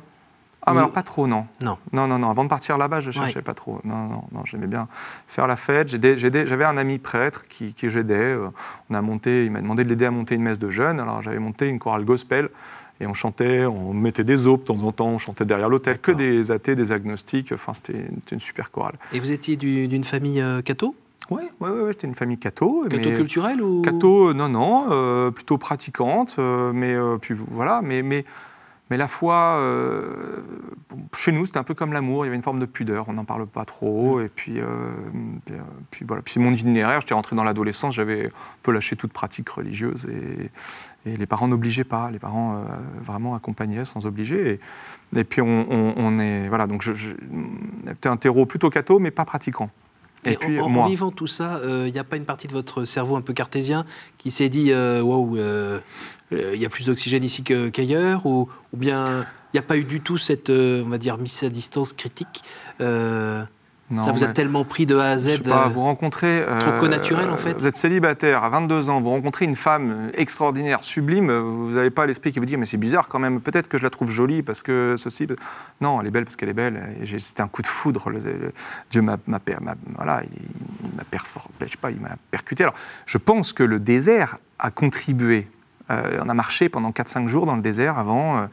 Ah, 0.66 0.74
mais 0.74 0.80
alors 0.80 0.92
pas 0.92 1.04
trop, 1.04 1.28
non. 1.28 1.46
Non. 1.62 1.78
Non, 1.94 2.08
non, 2.08 2.20
non. 2.20 2.30
Avant 2.30 2.44
de 2.44 2.50
partir 2.50 2.78
là-bas, 2.78 3.00
je 3.00 3.12
cherchais 3.12 3.38
Ouais. 3.38 3.42
pas 3.42 3.54
trop. 3.54 3.80
Non, 3.86 4.08
non, 4.08 4.24
non. 4.34 4.44
J'aimais 4.46 4.68
bien 4.68 4.88
faire 5.28 5.48
la 5.48 5.56
fête. 5.56 5.88
J'avais 5.90 6.66
un 6.66 6.76
ami 6.78 6.98
prêtre 6.98 7.48
qui, 7.48 7.74
qui 7.74 7.90
j'aidais. 7.90 8.16
Euh, 8.16 8.50
On 8.90 8.96
a 8.96 9.02
monté, 9.02 9.46
il 9.46 9.52
m'a 9.52 9.62
demandé 9.62 9.84
de 9.86 9.90
l'aider 9.90 10.06
à 10.06 10.12
monter 10.12 10.36
une 10.36 10.42
messe 10.44 10.60
de 10.60 10.70
jeunes. 10.70 11.00
Alors 11.00 11.22
j'avais 11.24 11.40
monté 11.40 11.68
une 11.68 11.80
chorale 11.80 12.04
gospel 12.04 12.50
et 13.00 13.08
on 13.08 13.14
chantait, 13.14 13.66
on 13.66 13.94
mettait 13.94 14.24
des 14.24 14.48
os 14.48 14.60
de 14.60 14.64
temps 14.66 14.82
en 14.84 14.92
temps, 14.92 15.08
on 15.08 15.20
chantait 15.20 15.46
derrière 15.46 15.70
l'hôtel, 15.70 16.00
que 16.00 16.12
des 16.12 16.52
athées, 16.52 16.76
des 16.76 16.92
agnostiques. 16.92 17.52
Enfin, 17.54 17.74
c'était 17.74 18.08
une 18.32 18.40
super 18.40 18.72
chorale. 18.72 18.96
Et 19.14 19.20
vous 19.22 19.32
étiez 19.32 19.56
du- 19.56 19.88
d'une 19.88 20.04
famille 20.04 20.42
euh, 20.42 20.62
catho? 20.62 20.96
Oui, 21.30 21.44
ouais, 21.60 21.70
ouais, 21.70 21.82
ouais, 21.82 21.92
j'étais 21.92 22.08
une 22.08 22.16
famille 22.16 22.38
catho. 22.40 22.86
Catho 22.90 23.12
culturelle 23.12 23.62
ou? 23.62 23.82
Catho, 23.84 24.30
euh, 24.30 24.34
non, 24.34 24.50
non, 24.50 24.86
euh, 24.90 25.30
plutôt 25.32 25.58
pratiquante, 25.58 26.36
euh, 26.40 26.72
mais 26.74 26.96
puis 27.22 27.36
voilà, 27.52 27.82
mais, 27.84 28.02
mais, 28.02 28.26
mais 28.90 28.98
la 28.98 29.08
foi, 29.08 29.58
euh, 29.60 30.38
chez 31.18 31.32
nous, 31.32 31.46
c'était 31.46 31.58
un 31.58 31.64
peu 31.64 31.74
comme 31.74 31.92
l'amour, 31.94 32.24
il 32.24 32.28
y 32.28 32.30
avait 32.30 32.38
une 32.38 32.44
forme 32.44 32.60
de 32.60 32.66
pudeur, 32.66 33.10
on 33.10 33.14
n'en 33.14 33.26
parle 33.26 33.46
pas 33.48 33.66
trop, 33.66 34.22
et 34.22 34.30
puis, 34.30 34.60
euh, 34.60 34.66
puis, 35.46 35.56
euh, 35.56 35.60
puis 35.92 36.06
voilà, 36.08 36.22
puis 36.22 36.34
c'est 36.34 36.40
mon 36.40 36.52
itinéraire, 36.52 37.02
j'étais 37.02 37.14
rentré 37.14 37.36
dans 37.36 37.44
l'adolescence, 37.44 37.96
j'avais 37.96 38.28
un 38.28 38.32
peu 38.64 38.72
lâché 38.72 38.96
toute 38.96 39.12
pratique 39.14 39.50
religieuse, 39.50 40.08
et, 40.10 41.10
et 41.10 41.16
les 41.18 41.26
parents 41.26 41.48
n'obligeaient 41.48 41.84
pas, 41.84 42.10
les 42.12 42.20
parents 42.20 42.56
euh, 42.56 42.64
vraiment 43.04 43.36
accompagnaient 43.36 43.86
sans 43.86 44.06
obliger, 44.06 44.60
et, 45.14 45.20
et 45.20 45.24
puis 45.24 45.42
on, 45.42 45.66
on- 45.72 45.94
on 45.98 46.20
est, 46.20 46.48
voilà, 46.48 46.68
donc 46.68 46.84
c'était 46.84 48.10
un 48.10 48.18
terreau 48.18 48.46
plutôt 48.46 48.70
catho, 48.70 49.00
mais 49.00 49.12
pas 49.12 49.26
pratiquant. 49.26 49.70
Et, 50.28 50.34
Et 50.34 50.36
puis 50.38 50.60
en, 50.60 50.88
vivant 50.88 51.12
tout 51.12 51.28
ça, 51.28 51.62
il 51.66 51.92
n'y 51.92 52.00
a 52.00 52.04
pas 52.04 52.18
une 52.18 52.26
partie 52.26 52.48
de 52.48 52.54
votre 52.54 52.86
cerveau 52.86 53.16
un 53.16 53.22
peu 53.22 53.34
cartésien 53.34 53.86
qui 54.18 54.32
s'est 54.32 54.50
dit 54.50 54.72
euh, 54.72 55.02
waouh, 55.02 55.38
euh, 55.38 55.80
euh, 56.34 56.52
il 56.54 56.62
y 56.62 56.66
a 56.66 56.70
plus 56.70 56.88
d'oxygène 56.88 57.24
ici 57.24 57.44
qu'ailleurs 57.44 58.26
ou, 58.26 58.50
ou 58.74 58.78
bien 58.78 59.26
il 59.54 59.58
n'y 59.58 59.60
a 59.60 59.64
pas 59.64 59.78
eu 59.78 59.84
du 59.84 60.02
tout 60.02 60.18
cette, 60.18 60.50
euh, 60.50 60.84
on 60.86 60.90
va 60.90 60.98
dire, 60.98 61.18
mise 61.18 61.44
à 61.44 61.50
distance 61.50 61.94
critique 61.94 62.44
euh, 62.82 63.44
Non, 63.90 64.04
Ça 64.04 64.12
vous 64.12 64.24
a 64.24 64.28
tellement 64.28 64.66
pris 64.66 64.86
de 64.86 64.98
A 64.98 65.12
à 65.12 65.18
Z 65.18 65.30
Je 65.30 65.36
sais 65.38 65.44
pas, 65.44 65.68
euh, 65.68 65.70
vous 65.70 65.82
rencontrez. 65.82 66.44
trop 66.60 66.72
euh, 66.72 66.80
connaturel, 66.82 67.30
en 67.30 67.38
fait 67.38 67.54
Vous 67.54 67.68
êtes 67.68 67.78
célibataire 67.78 68.44
à 68.44 68.50
22 68.50 68.90
ans, 68.90 69.00
vous 69.00 69.12
rencontrez 69.12 69.46
une 69.46 69.56
femme 69.56 70.12
extraordinaire, 70.14 70.84
sublime, 70.84 71.32
vous 71.32 71.72
n'avez 71.72 71.90
pas 71.90 72.06
l'esprit 72.06 72.34
qui 72.34 72.40
vous 72.40 72.46
dit 72.46 72.58
Mais 72.58 72.66
c'est 72.66 72.76
bizarre 72.76 73.08
quand 73.08 73.20
même, 73.20 73.40
peut-être 73.40 73.70
que 73.70 73.78
je 73.78 73.84
la 73.84 73.90
trouve 73.90 74.10
jolie 74.12 74.42
parce 74.44 74.62
que 74.62 74.96
ceci. 74.98 75.26
Non, 75.80 76.02
elle 76.02 76.08
est 76.08 76.12
belle 76.12 76.26
parce 76.26 76.36
qu'elle 76.36 76.50
est 76.50 76.54
belle. 76.54 76.96
C'était 77.18 77.42
un 77.42 77.48
coup 77.48 77.62
de 77.62 77.68
foudre. 77.68 78.10
le- 78.10 78.20
le- 78.20 78.52
Dieu 78.92 79.02
m'a 79.02 79.18
voilà, 79.96 80.22
il, 80.24 80.30
il 80.84 80.96
m'a 80.96 81.04
perfor- 81.10 81.48
je 81.62 81.68
sais 81.68 81.78
pas, 81.78 81.90
il 81.92 82.02
m'a 82.02 82.10
percuté. 82.30 82.64
Alors, 82.64 82.76
je 83.06 83.18
pense 83.18 83.54
que 83.54 83.64
le 83.64 83.80
désert 83.80 84.38
a 84.60 84.70
contribué. 84.70 85.48
Euh, 85.90 86.20
on 86.24 86.28
a 86.28 86.34
marché 86.34 86.68
pendant 86.70 86.92
4-5 86.92 87.28
jours 87.28 87.46
dans 87.46 87.56
le 87.56 87.62
désert 87.62 87.98
avant. 87.98 88.38
euh, 88.38 88.48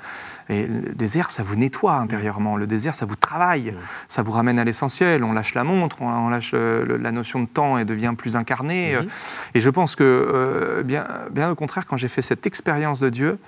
et 0.48 0.66
le 0.66 0.92
désert, 0.94 1.30
ça 1.30 1.42
vous 1.42 1.56
nettoie 1.56 1.94
intérieurement. 1.94 2.56
Le 2.56 2.66
désert, 2.66 2.94
ça 2.94 3.06
vous 3.06 3.16
travaille. 3.16 3.72
Mm. 3.72 3.76
Ça 4.08 4.22
vous 4.22 4.30
ramène 4.30 4.58
à 4.58 4.64
l'essentiel. 4.64 5.24
On 5.24 5.32
lâche 5.32 5.54
la 5.54 5.64
montre, 5.64 6.00
on, 6.02 6.08
on 6.08 6.28
lâche 6.28 6.52
euh, 6.54 6.84
le- 6.84 6.96
la 6.96 7.12
notion 7.12 7.40
de 7.40 7.46
temps 7.46 7.78
et 7.78 7.84
devient 7.84 8.14
plus 8.16 8.36
incarné. 8.36 8.96
Mhm. 9.00 9.08
Et 9.54 9.60
je 9.60 9.70
pense 9.70 9.96
que, 9.96 10.82
bien, 10.84 11.06
bien 11.30 11.50
au 11.50 11.54
contraire, 11.54 11.86
quand 11.86 11.96
j'ai 11.96 12.08
fait 12.08 12.22
cette 12.22 12.46
expérience 12.46 13.00
de 13.00 13.08
Dieu, 13.10 13.38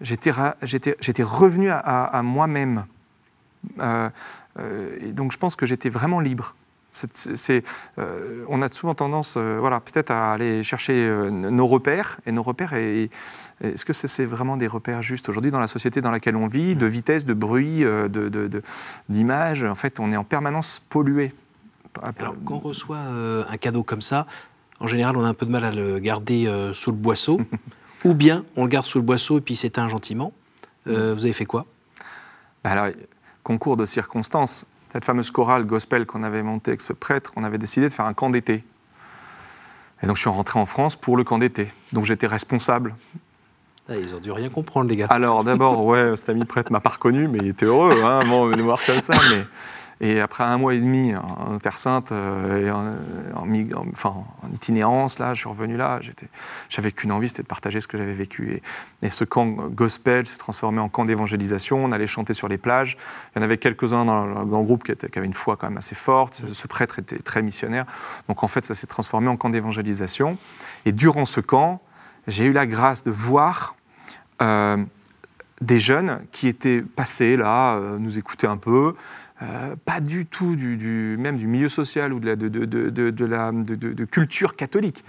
j'étais 0.00 0.30
revenu 1.22 1.70
à, 1.70 1.78
à- 1.78 2.04
à 2.18 2.22
moi-même. 2.22 2.84
Et 3.80 5.12
donc 5.12 5.32
je 5.32 5.38
pense 5.38 5.54
que 5.54 5.66
j'étais 5.66 5.88
vraiment 5.88 6.20
libre. 6.20 6.54
C'est- 7.12 7.64
euh, 7.98 8.44
on 8.48 8.60
a 8.62 8.68
souvent 8.68 8.94
tendance, 8.94 9.34
euh, 9.36 9.58
voilà, 9.60 9.80
peut-être 9.80 10.10
à 10.10 10.32
aller 10.32 10.62
chercher 10.62 10.94
euh, 10.94 11.30
nos 11.30 11.66
repères. 11.66 12.18
Et 12.26 12.32
nos 12.32 12.42
repères, 12.42 12.72
et- 12.74 13.04
et 13.04 13.10
est-ce 13.62 13.84
que 13.84 13.92
c'est 13.92 14.24
vraiment 14.24 14.56
des 14.56 14.66
repères 14.66 15.02
justes 15.02 15.28
aujourd'hui 15.28 15.50
dans 15.50 15.60
la 15.60 15.66
société 15.68 16.00
dans 16.00 16.10
laquelle 16.10 16.36
on 16.36 16.46
vit, 16.48 16.76
de 16.76 16.86
vitesse, 16.86 17.24
de 17.24 17.34
bruit, 17.34 17.80
de- 17.80 18.62
d'image? 19.08 19.64
En 19.64 19.74
fait, 19.74 20.00
on 20.00 20.10
est 20.12 20.16
en 20.16 20.24
permanence 20.24 20.82
pollué. 20.88 21.34
Alors, 22.02 22.34
quand 22.44 22.54
on 22.56 22.58
reçoit 22.60 22.98
un 22.98 23.56
cadeau 23.56 23.82
comme 23.82 24.02
ça, 24.02 24.26
en 24.80 24.86
général, 24.86 25.16
on 25.16 25.24
a 25.24 25.28
un 25.28 25.34
peu 25.34 25.46
de 25.46 25.50
mal 25.50 25.64
à 25.64 25.70
le 25.72 25.98
garder 25.98 26.46
sous 26.72 26.90
le 26.92 26.96
boisseau, 26.96 27.40
ou 28.04 28.14
bien 28.14 28.44
on 28.56 28.62
le 28.62 28.68
garde 28.68 28.86
sous 28.86 28.98
le 28.98 29.04
boisseau 29.04 29.38
et 29.38 29.40
puis 29.40 29.56
s'éteint 29.56 29.88
gentiment. 29.88 30.32
Euh, 30.86 31.14
vous 31.14 31.24
avez 31.24 31.32
fait 31.32 31.44
quoi? 31.46 31.66
Bah 32.62 32.70
alors, 32.70 32.94
concours 33.42 33.76
de 33.76 33.84
circonstances, 33.84 34.64
cette 34.92 35.04
fameuse 35.04 35.30
chorale 35.30 35.64
gospel 35.64 36.06
qu'on 36.06 36.22
avait 36.22 36.42
montée 36.42 36.70
avec 36.70 36.80
ce 36.80 36.92
prêtre, 36.92 37.32
on 37.36 37.44
avait 37.44 37.58
décidé 37.58 37.88
de 37.88 37.92
faire 37.92 38.06
un 38.06 38.14
camp 38.14 38.30
d'été. 38.30 38.64
Et 40.02 40.06
donc 40.06 40.16
je 40.16 40.22
suis 40.22 40.30
rentré 40.30 40.58
en 40.58 40.66
France 40.66 40.96
pour 40.96 41.16
le 41.16 41.24
camp 41.24 41.38
d'été. 41.38 41.68
Donc 41.92 42.04
j'étais 42.04 42.26
responsable. 42.26 42.94
Ah, 43.88 43.96
Ils 43.96 44.14
ont 44.14 44.20
dû 44.20 44.30
rien 44.30 44.48
comprendre, 44.50 44.88
les 44.90 44.96
gars. 44.96 45.06
Alors 45.10 45.44
d'abord, 45.44 45.84
ouais, 45.84 46.14
cet 46.16 46.28
ami 46.28 46.44
prêtre 46.44 46.70
m'a 46.70 46.80
pas 46.80 46.90
reconnu, 46.90 47.26
mais 47.26 47.38
il 47.38 47.48
était 47.48 47.66
heureux, 47.66 48.02
hein, 48.04 48.20
bon, 48.26 48.48
de 48.48 48.56
me 48.56 48.62
voir 48.62 48.80
comme 48.84 49.00
ça. 49.00 49.14
Mais... 49.30 49.44
Et 50.00 50.20
après 50.20 50.44
un 50.44 50.58
mois 50.58 50.74
et 50.74 50.80
demi 50.80 51.14
en 51.16 51.58
Terre 51.58 51.78
Sainte, 51.78 52.12
euh, 52.12 52.72
en, 53.34 53.52
itinérance, 54.52 55.18
là, 55.18 55.34
je 55.34 55.40
suis 55.40 55.48
revenu 55.48 55.76
là, 55.76 56.00
j'avais 56.68 56.92
qu'une 56.92 57.10
envie, 57.12 57.28
c'était 57.28 57.42
de 57.42 57.48
partager 57.48 57.80
ce 57.80 57.88
que 57.88 57.98
j'avais 57.98 58.14
vécu. 58.14 58.62
Et, 59.02 59.10
ce 59.10 59.24
camp 59.24 59.46
gospel 59.46 60.26
s'est 60.26 60.38
transformé 60.38 60.80
en 60.80 60.88
camp 60.88 61.04
d'évangélisation, 61.04 61.84
on 61.84 61.92
allait 61.92 62.06
chanter 62.06 62.34
sur 62.34 62.48
les 62.48 62.58
plages. 62.58 62.96
Il 63.34 63.38
y 63.38 63.42
en 63.42 63.44
avait 63.44 63.58
quelques-uns 63.58 64.04
dans, 64.04 64.44
dans 64.44 64.58
le 64.58 64.64
groupe 64.64 64.84
qui, 64.84 64.92
avaient 64.92 65.26
une 65.26 65.34
foi 65.34 65.56
quand 65.56 65.68
même 65.68 65.78
assez 65.78 65.94
forte, 65.94 66.34
ce, 66.34 66.54
ce 66.54 66.66
prêtre 66.66 66.98
était 66.98 67.18
très 67.18 67.42
missionnaire. 67.42 67.86
Donc 68.28 68.44
en 68.44 68.48
fait, 68.48 68.64
ça 68.64 68.74
s'est 68.74 68.86
transformé 68.86 69.28
en 69.28 69.36
camp 69.36 69.50
d'évangélisation. 69.50 70.38
Et 70.84 70.92
durant 70.92 71.24
ce 71.24 71.40
camp, 71.40 71.80
j'ai 72.28 72.44
eu 72.44 72.52
la 72.52 72.66
grâce 72.66 73.02
de 73.02 73.10
voir 73.10 73.74
euh, 74.42 74.76
des 75.60 75.80
jeunes 75.80 76.20
qui 76.30 76.46
étaient 76.46 76.82
passés 76.82 77.36
là, 77.36 77.74
euh, 77.74 77.98
nous 77.98 78.18
écoutaient 78.18 78.46
un 78.46 78.56
peu, 78.56 78.94
euh, 79.42 79.76
pas 79.84 80.00
du 80.00 80.26
tout 80.26 80.56
du, 80.56 80.76
du- 80.76 81.16
même 81.18 81.36
du 81.36 81.46
milieu 81.46 81.68
social 81.68 82.12
ou 82.12 82.20
de 82.20 82.26
la, 82.26 82.36
de 83.52 84.04
culture 84.04 84.56
catholique, 84.56 85.04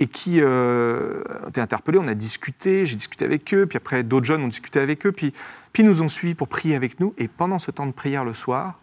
et 0.00 0.06
qui 0.06 0.40
euh, 0.40 1.22
ont 1.44 1.48
été 1.48 1.60
interpellés, 1.60 1.98
on 1.98 2.08
a 2.08 2.14
discuté, 2.14 2.86
j'ai 2.86 2.96
discuté 2.96 3.24
avec 3.24 3.52
eux, 3.54 3.66
puis 3.66 3.76
après 3.76 4.02
d'autres 4.02 4.26
jeunes 4.26 4.42
ont 4.42 4.48
discuté 4.48 4.80
avec 4.80 5.06
eux, 5.06 5.12
puis, 5.12 5.32
puis 5.72 5.82
ils 5.82 5.86
nous 5.86 6.02
ont 6.02 6.08
suivis 6.08 6.34
pour 6.34 6.48
prier 6.48 6.74
avec 6.76 7.00
nous, 7.00 7.14
et 7.18 7.28
pendant 7.28 7.58
ce 7.58 7.70
temps 7.70 7.86
de 7.86 7.92
prière 7.92 8.24
le 8.24 8.34
soir, 8.34 8.78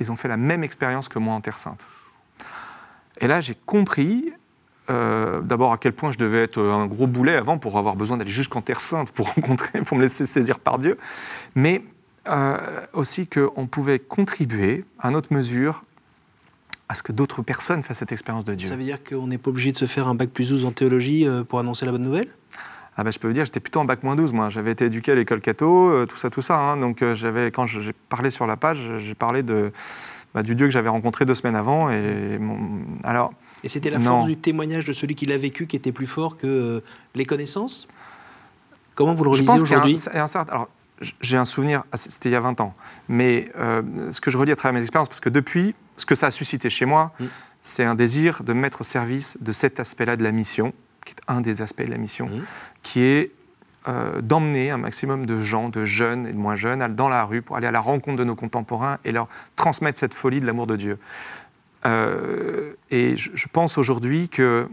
ils 0.00 0.10
ont 0.12 0.16
fait 0.16 0.28
la 0.28 0.36
même 0.36 0.62
expérience 0.62 1.08
que 1.08 1.18
moi 1.18 1.34
en 1.34 1.40
Terre 1.40 1.58
Sainte. 1.58 1.86
Et 3.20 3.26
là, 3.28 3.40
j'ai 3.40 3.56
compris 3.66 4.32
euh, 4.90 5.40
d'abord 5.40 5.72
à 5.72 5.78
quel 5.78 5.92
point 5.94 6.12
je 6.12 6.18
devais 6.18 6.42
être 6.44 6.60
un 6.62 6.86
gros 6.86 7.06
boulet 7.06 7.34
avant 7.34 7.58
pour 7.58 7.76
avoir 7.78 7.96
besoin 7.96 8.16
d'aller 8.18 8.30
jusqu'en 8.30 8.60
Terre 8.60 8.80
Sainte 8.80 9.10
pour 9.10 9.28
rencontrer, 9.34 9.80
pour 9.82 9.96
me 9.96 10.02
laisser 10.02 10.26
saisir 10.26 10.58
par 10.60 10.78
Dieu, 10.78 10.98
mais 11.54 11.82
euh, 12.28 12.56
aussi 12.92 13.26
qu'on 13.26 13.66
pouvait 13.66 13.98
contribuer 13.98 14.84
à 14.98 15.10
notre 15.10 15.32
mesure 15.32 15.84
à 16.88 16.94
ce 16.94 17.02
que 17.02 17.10
d'autres 17.12 17.42
personnes 17.42 17.82
fassent 17.82 17.98
cette 17.98 18.12
expérience 18.12 18.44
de 18.44 18.54
Dieu. 18.54 18.68
Ça 18.68 18.76
veut 18.76 18.84
dire 18.84 19.02
qu'on 19.02 19.26
n'est 19.26 19.38
pas 19.38 19.50
obligé 19.50 19.72
de 19.72 19.76
se 19.76 19.86
faire 19.86 20.06
un 20.06 20.14
bac 20.14 20.30
plus 20.30 20.50
12 20.50 20.64
en 20.64 20.70
théologie 20.70 21.26
euh, 21.26 21.42
pour 21.42 21.58
annoncer 21.58 21.84
la 21.84 21.92
bonne 21.92 22.04
nouvelle? 22.04 22.28
Ah 22.96 23.04
bah, 23.04 23.10
je 23.10 23.18
peux 23.18 23.26
vous 23.28 23.34
dire, 23.34 23.44
j'étais 23.44 23.60
plutôt 23.60 23.80
en 23.80 23.84
bac 23.84 24.02
moins 24.04 24.16
12, 24.16 24.32
moi. 24.32 24.48
J'avais 24.50 24.70
été 24.72 24.86
éduqué 24.86 25.12
à 25.12 25.14
l'école 25.16 25.40
catho, 25.40 25.90
euh, 25.90 26.06
tout 26.06 26.16
ça, 26.16 26.30
tout 26.30 26.40
ça. 26.42 26.56
hein. 26.58 26.76
Donc, 26.78 27.02
euh, 27.02 27.14
j'avais, 27.14 27.50
quand 27.50 27.66
j'ai 27.66 27.92
parlé 28.08 28.30
sur 28.30 28.46
la 28.46 28.56
page, 28.56 28.78
j'ai 29.00 29.14
parlé 29.14 29.42
de, 29.42 29.72
bah, 30.32 30.42
du 30.42 30.54
Dieu 30.54 30.66
que 30.66 30.72
j'avais 30.72 30.88
rencontré 30.88 31.24
deux 31.26 31.34
semaines 31.34 31.56
avant. 31.56 31.90
Et 31.90 32.38
mon- 32.38 32.84
alors, 33.04 33.32
Et 33.64 33.68
c'était 33.68 33.90
la 33.90 33.98
Non. 33.98 34.04
force 34.18 34.26
du 34.28 34.36
témoignage 34.36 34.84
de 34.86 34.92
celui 34.92 35.14
qui 35.16 35.26
l'a 35.26 35.36
vécu 35.36 35.66
qui 35.66 35.76
était 35.76 35.92
plus 35.92 36.06
fort 36.06 36.38
que 36.38 36.46
euh, 36.46 36.80
les 37.14 37.26
connaissances? 37.26 37.86
Comment 38.94 39.12
vous 39.14 39.24
le 39.24 39.30
relisez 39.30 39.50
un- 39.50 39.56
aujourd'hui? 39.60 40.00
un 40.14 40.26
certain- 40.28 40.52
alors, 40.52 40.68
j'ai 41.20 41.36
un 41.36 41.44
souvenir, 41.44 41.84
ah, 41.92 41.96
c'était 41.96 42.28
il 42.28 42.32
y 42.32 42.36
a 42.36 42.40
20 42.40 42.60
ans, 42.60 42.74
mais 43.08 43.50
euh, 43.58 43.82
ce 44.12 44.20
que 44.20 44.30
je 44.30 44.38
relis 44.38 44.52
à 44.52 44.56
travers 44.56 44.74
mes 44.74 44.80
expériences, 44.82 45.08
parce 45.08 45.20
que 45.20 45.28
depuis, 45.28 45.74
ce 45.96 46.06
que 46.06 46.14
ça 46.14 46.28
a 46.28 46.30
suscité 46.30 46.70
chez 46.70 46.86
moi, 46.86 47.12
Mm. 47.20 47.24
c'est 47.62 47.84
un 47.84 47.94
désir 47.94 48.42
de 48.44 48.52
me 48.52 48.60
mettre 48.60 48.80
au 48.80 48.84
service 48.84 49.36
de 49.40 49.52
cet 49.52 49.80
aspect-là 49.80 50.16
de 50.16 50.22
la 50.24 50.32
mission, 50.32 50.72
qui 51.04 51.12
est 51.12 51.20
un 51.28 51.40
des 51.40 51.62
aspects 51.62 51.82
de 51.84 51.90
la 51.90 51.98
mission, 51.98 52.26
Mm. 52.26 52.42
qui 52.82 53.00
est 53.02 53.32
euh, 53.88 54.20
d'emmener 54.20 54.72
un 54.72 54.78
maximum 54.78 55.26
de 55.26 55.38
gens, 55.40 55.68
de 55.68 55.84
jeunes 55.84 56.26
et 56.26 56.32
de 56.32 56.36
moins 56.38 56.56
jeunes, 56.56 56.84
dans 56.96 57.08
la 57.08 57.24
rue 57.24 57.40
pour 57.42 57.56
aller 57.56 57.68
à 57.68 57.72
la 57.72 57.80
rencontre 57.80 58.16
de 58.16 58.24
nos 58.24 58.34
contemporains 58.34 58.98
et 59.04 59.12
leur 59.12 59.28
transmettre 59.54 60.00
cette 60.00 60.12
folie 60.14 60.40
de 60.40 60.46
l'amour 60.46 60.66
de 60.66 60.74
Dieu. 60.74 60.98
Euh, 61.84 62.72
et 62.90 63.16
je, 63.16 63.30
je 63.34 63.46
pense 63.46 63.78
aujourd'hui 63.78 64.28
que 64.28 64.68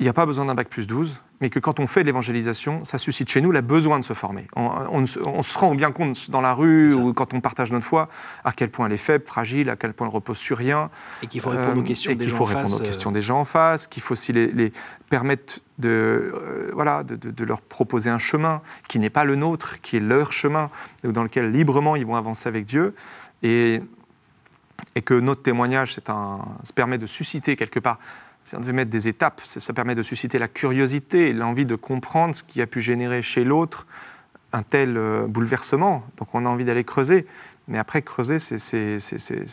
il 0.00 0.04
n'y 0.04 0.08
a 0.08 0.12
pas 0.12 0.26
besoin 0.26 0.44
d'un 0.44 0.54
bac 0.54 0.68
plus 0.68 0.86
12, 0.86 1.20
mais 1.40 1.50
que 1.50 1.58
quand 1.58 1.80
on 1.80 1.88
fait 1.88 2.02
de 2.02 2.06
l'évangélisation, 2.06 2.84
ça 2.84 2.98
suscite 2.98 3.28
chez 3.28 3.40
nous 3.40 3.50
le 3.50 3.60
besoin 3.60 3.98
de 3.98 4.04
se 4.04 4.12
former. 4.12 4.46
On, 4.54 5.06
se 5.06 5.58
rend 5.58 5.74
bien 5.74 5.90
compte 5.90 6.30
dans 6.30 6.40
la 6.40 6.54
rue 6.54 6.92
ou 6.94 7.12
quand 7.12 7.34
on 7.34 7.40
partage 7.40 7.72
notre 7.72 7.84
foi 7.84 8.08
à 8.44 8.52
quel 8.52 8.70
point 8.70 8.86
elle 8.86 8.92
est 8.92 8.96
faible, 8.96 9.24
fragile, 9.26 9.70
à 9.70 9.76
quel 9.76 9.94
point 9.94 10.06
elle 10.06 10.14
repose 10.14 10.38
sur 10.38 10.56
rien. 10.56 10.90
Et 11.22 11.26
qu'il 11.26 11.40
faut 11.40 11.50
répondre 11.50 11.80
aux 11.80 11.84
questions, 11.84 12.14
des, 12.14 12.28
gens 12.28 12.36
faut 12.36 12.44
répondre 12.44 12.76
aux 12.76 12.82
questions 12.82 13.10
des 13.10 13.22
gens 13.22 13.40
en 13.40 13.44
face, 13.44 13.88
qu'il 13.88 14.02
faut 14.02 14.12
aussi 14.12 14.32
les, 14.32 14.72
permettre 15.10 15.60
de, 15.78 15.88
euh, 15.88 16.70
voilà, 16.74 17.02
de, 17.02 17.16
de, 17.16 17.44
leur 17.44 17.60
proposer 17.60 18.10
un 18.10 18.18
chemin 18.18 18.62
qui 18.88 18.98
n'est 18.98 19.10
pas 19.10 19.24
le 19.24 19.34
nôtre, 19.34 19.80
qui 19.80 19.96
est 19.96 20.00
leur 20.00 20.32
chemin, 20.32 20.70
dans 21.02 21.22
lequel 21.22 21.50
librement 21.50 21.96
ils 21.96 22.06
vont 22.06 22.16
avancer 22.16 22.48
avec 22.48 22.66
Dieu. 22.66 22.94
Et, 23.42 23.80
et 24.94 25.02
que 25.02 25.14
notre 25.14 25.42
témoignage 25.42 25.98
un, 26.08 26.38
se 26.62 26.72
permet 26.72 26.98
de 26.98 27.06
susciter 27.06 27.56
quelque 27.56 27.80
part 27.80 27.98
on 28.56 28.60
devait 28.60 28.72
mettre 28.72 28.90
des 28.90 29.08
étapes, 29.08 29.40
ça 29.44 29.72
permet 29.72 29.94
de 29.94 30.02
susciter 30.02 30.38
la 30.38 30.48
curiosité, 30.48 31.32
l'envie 31.32 31.66
de 31.66 31.74
comprendre 31.74 32.34
ce 32.34 32.42
qui 32.42 32.60
a 32.62 32.66
pu 32.66 32.80
générer 32.80 33.22
chez 33.22 33.44
l'autre 33.44 33.86
un 34.52 34.62
tel 34.62 34.96
euh, 34.96 35.26
bouleversement. 35.26 36.04
Donc 36.16 36.28
on 36.34 36.46
a 36.46 36.48
envie 36.48 36.64
d'aller 36.64 36.84
creuser. 36.84 37.26
Mais 37.70 37.76
après, 37.78 38.00
creuser, 38.00 38.38
c'est 38.38 38.98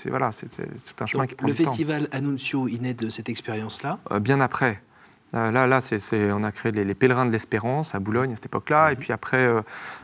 voilà, 0.07 0.29
tout 0.31 1.03
un 1.03 1.05
chemin 1.05 1.27
qui 1.27 1.35
prend 1.35 1.47
Le 1.47 1.53
du 1.53 1.63
temps. 1.63 1.69
festival 1.69 2.07
Annuncio, 2.13 2.69
il 2.69 2.81
naît 2.81 2.93
de 2.93 3.09
cette 3.09 3.27
expérience-là? 3.27 3.99
Euh, 4.11 4.19
Bien 4.19 4.39
après. 4.39 4.81
Euh, 5.35 5.51
là, 5.51 5.67
là 5.67 5.79
on 6.33 6.43
a 6.43 6.51
créé 6.51 6.71
les, 6.71 6.93
Pèlerins 6.93 7.25
de 7.25 7.31
l'Espérance 7.31 7.95
à 7.95 7.99
Boulogne 7.99 8.31
à 8.31 8.35
cette 8.35 8.45
époque-là. 8.45 8.91
Et 8.91 8.95
puis 8.95 9.11
après 9.11 9.45
euh, 9.45 9.61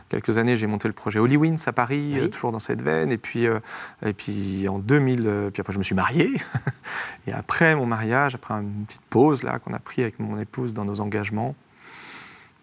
quelques 0.08 0.38
années, 0.38 0.56
j'ai 0.56 0.66
monté 0.66 0.88
le 0.88 0.94
projet 0.94 1.18
Holy 1.18 1.38
à 1.66 1.72
Paris, 1.72 2.18
euh, 2.18 2.28
toujours 2.28 2.52
dans 2.52 2.58
cette 2.58 2.82
veine. 2.82 3.10
Et 3.10 3.18
puis, 3.18 3.44
et 3.44 4.12
puis 4.12 4.68
en 4.68 4.78
2000, 4.78 5.50
puis 5.52 5.60
après, 5.60 5.72
je 5.72 5.78
me 5.78 5.82
suis 5.82 5.94
marié. 5.94 6.32
et 7.26 7.32
après 7.32 7.74
mon 7.74 7.86
mariage, 7.86 8.34
après 8.34 8.54
une 8.54 8.84
petite 8.84 9.02
pause 9.08 9.42
là 9.42 9.58
qu'on 9.58 9.72
a 9.72 9.78
pris 9.78 10.02
avec 10.02 10.18
mon 10.18 10.38
épouse 10.38 10.74
dans 10.74 10.84
nos 10.84 11.00
engagements, 11.00 11.54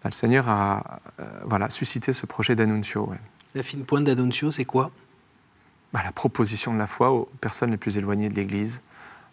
bah, 0.02 0.10
le 0.10 0.14
Seigneur 0.14 0.48
a 0.48 1.00
voilà, 1.44 1.70
suscité 1.70 2.12
ce 2.12 2.26
projet 2.26 2.54
d'Annuncio. 2.54 3.12
La 3.54 3.62
fine 3.62 3.84
pointe 3.84 4.04
d'Annuncio, 4.04 4.50
c'est 4.50 4.64
quoi? 4.64 4.90
Bah, 5.92 6.00
La 6.04 6.12
proposition 6.12 6.72
de 6.72 6.78
la 6.78 6.86
foi 6.86 7.10
aux 7.10 7.28
personnes 7.40 7.70
les 7.70 7.76
plus 7.76 7.98
éloignées 7.98 8.28
de 8.28 8.34
l'Église, 8.34 8.80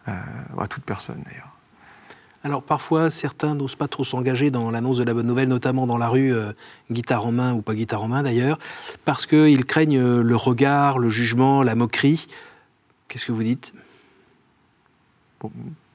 à 0.06 0.68
toute 0.68 0.84
personne 0.84 1.22
d'ailleurs. 1.26 1.57
Alors 2.44 2.62
parfois, 2.64 3.10
certains 3.10 3.56
n'osent 3.56 3.76
pas 3.76 3.88
trop 3.88 4.04
s'engager 4.04 4.52
dans 4.52 4.72
l'annonce 4.72 4.98
de 4.98 5.04
la 5.04 5.14
bonne 5.14 5.28
nouvelle, 5.28 5.50
notamment 5.50 5.88
dans 5.88 5.98
la 5.98 6.08
rue, 6.08 6.34
euh, 6.34 6.54
guitare 6.92 7.26
en 7.26 7.32
main 7.32 7.54
ou 7.54 7.62
pas 7.62 7.74
guitare 7.74 8.04
en 8.04 8.08
main 8.08 8.24
d'ailleurs, 8.24 8.60
parce 9.06 9.26
qu'ils 9.26 9.66
craignent 9.66 10.00
euh, 10.00 10.22
le 10.22 10.36
regard, 10.36 11.00
le 11.00 11.10
jugement, 11.10 11.64
la 11.64 11.76
moquerie. 11.76 12.28
Qu'est-ce 13.08 13.26
que 13.26 13.32
vous 13.32 13.44
dites? 13.44 13.74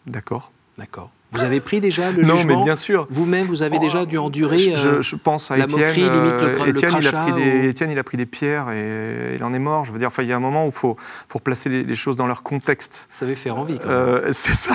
D'accord. 0.07 0.53
D'accord. 0.79 1.11
Vous 1.33 1.43
avez 1.43 1.61
pris 1.61 1.81
déjà 1.81 2.11
le 2.11 2.23
non, 2.23 2.37
jugement 2.37 2.59
mais 2.59 2.65
bien 2.65 2.77
sûr. 2.77 3.07
Vous-même, 3.11 3.47
vous 3.47 3.63
avez 3.63 3.79
déjà 3.79 4.05
dû 4.05 4.19
endurer 4.19 4.59
je, 4.59 5.01
je, 5.01 5.17
pense 5.17 5.51
à 5.51 5.57
la 5.57 5.65
Étienne. 5.65 5.81
Moquerie, 5.81 6.01
limite 6.03 6.59
le, 6.61 6.69
Étienne, 6.69 6.95
il 7.01 7.09
a 7.09 7.13
pris 7.13 7.33
des, 7.33 7.69
Étienne, 7.69 7.91
il 7.91 7.99
a 7.99 8.05
pris 8.05 8.17
des 8.17 8.27
pierres 8.27 8.71
et 8.71 9.37
il 9.37 9.45
en 9.45 9.55
est 9.55 9.59
mort. 9.59 9.85
Je 9.85 9.93
veux 9.93 9.99
dire, 9.99 10.11
il 10.19 10.27
y 10.27 10.33
a 10.33 10.37
un 10.37 10.41
moment 10.41 10.65
où 10.65 10.69
il 10.69 10.75
faut, 10.75 10.97
faut 11.29 11.39
replacer 11.39 11.69
les, 11.71 11.85
les, 11.85 11.95
choses 11.95 12.17
dans 12.17 12.27
leur 12.27 12.43
contexte. 12.43 13.09
Ça 13.11 13.25
avait 13.25 13.35
faire 13.35 13.57
envie. 13.57 13.79
Euh, 13.87 14.29
c'est 14.33 14.55
ça. 14.55 14.75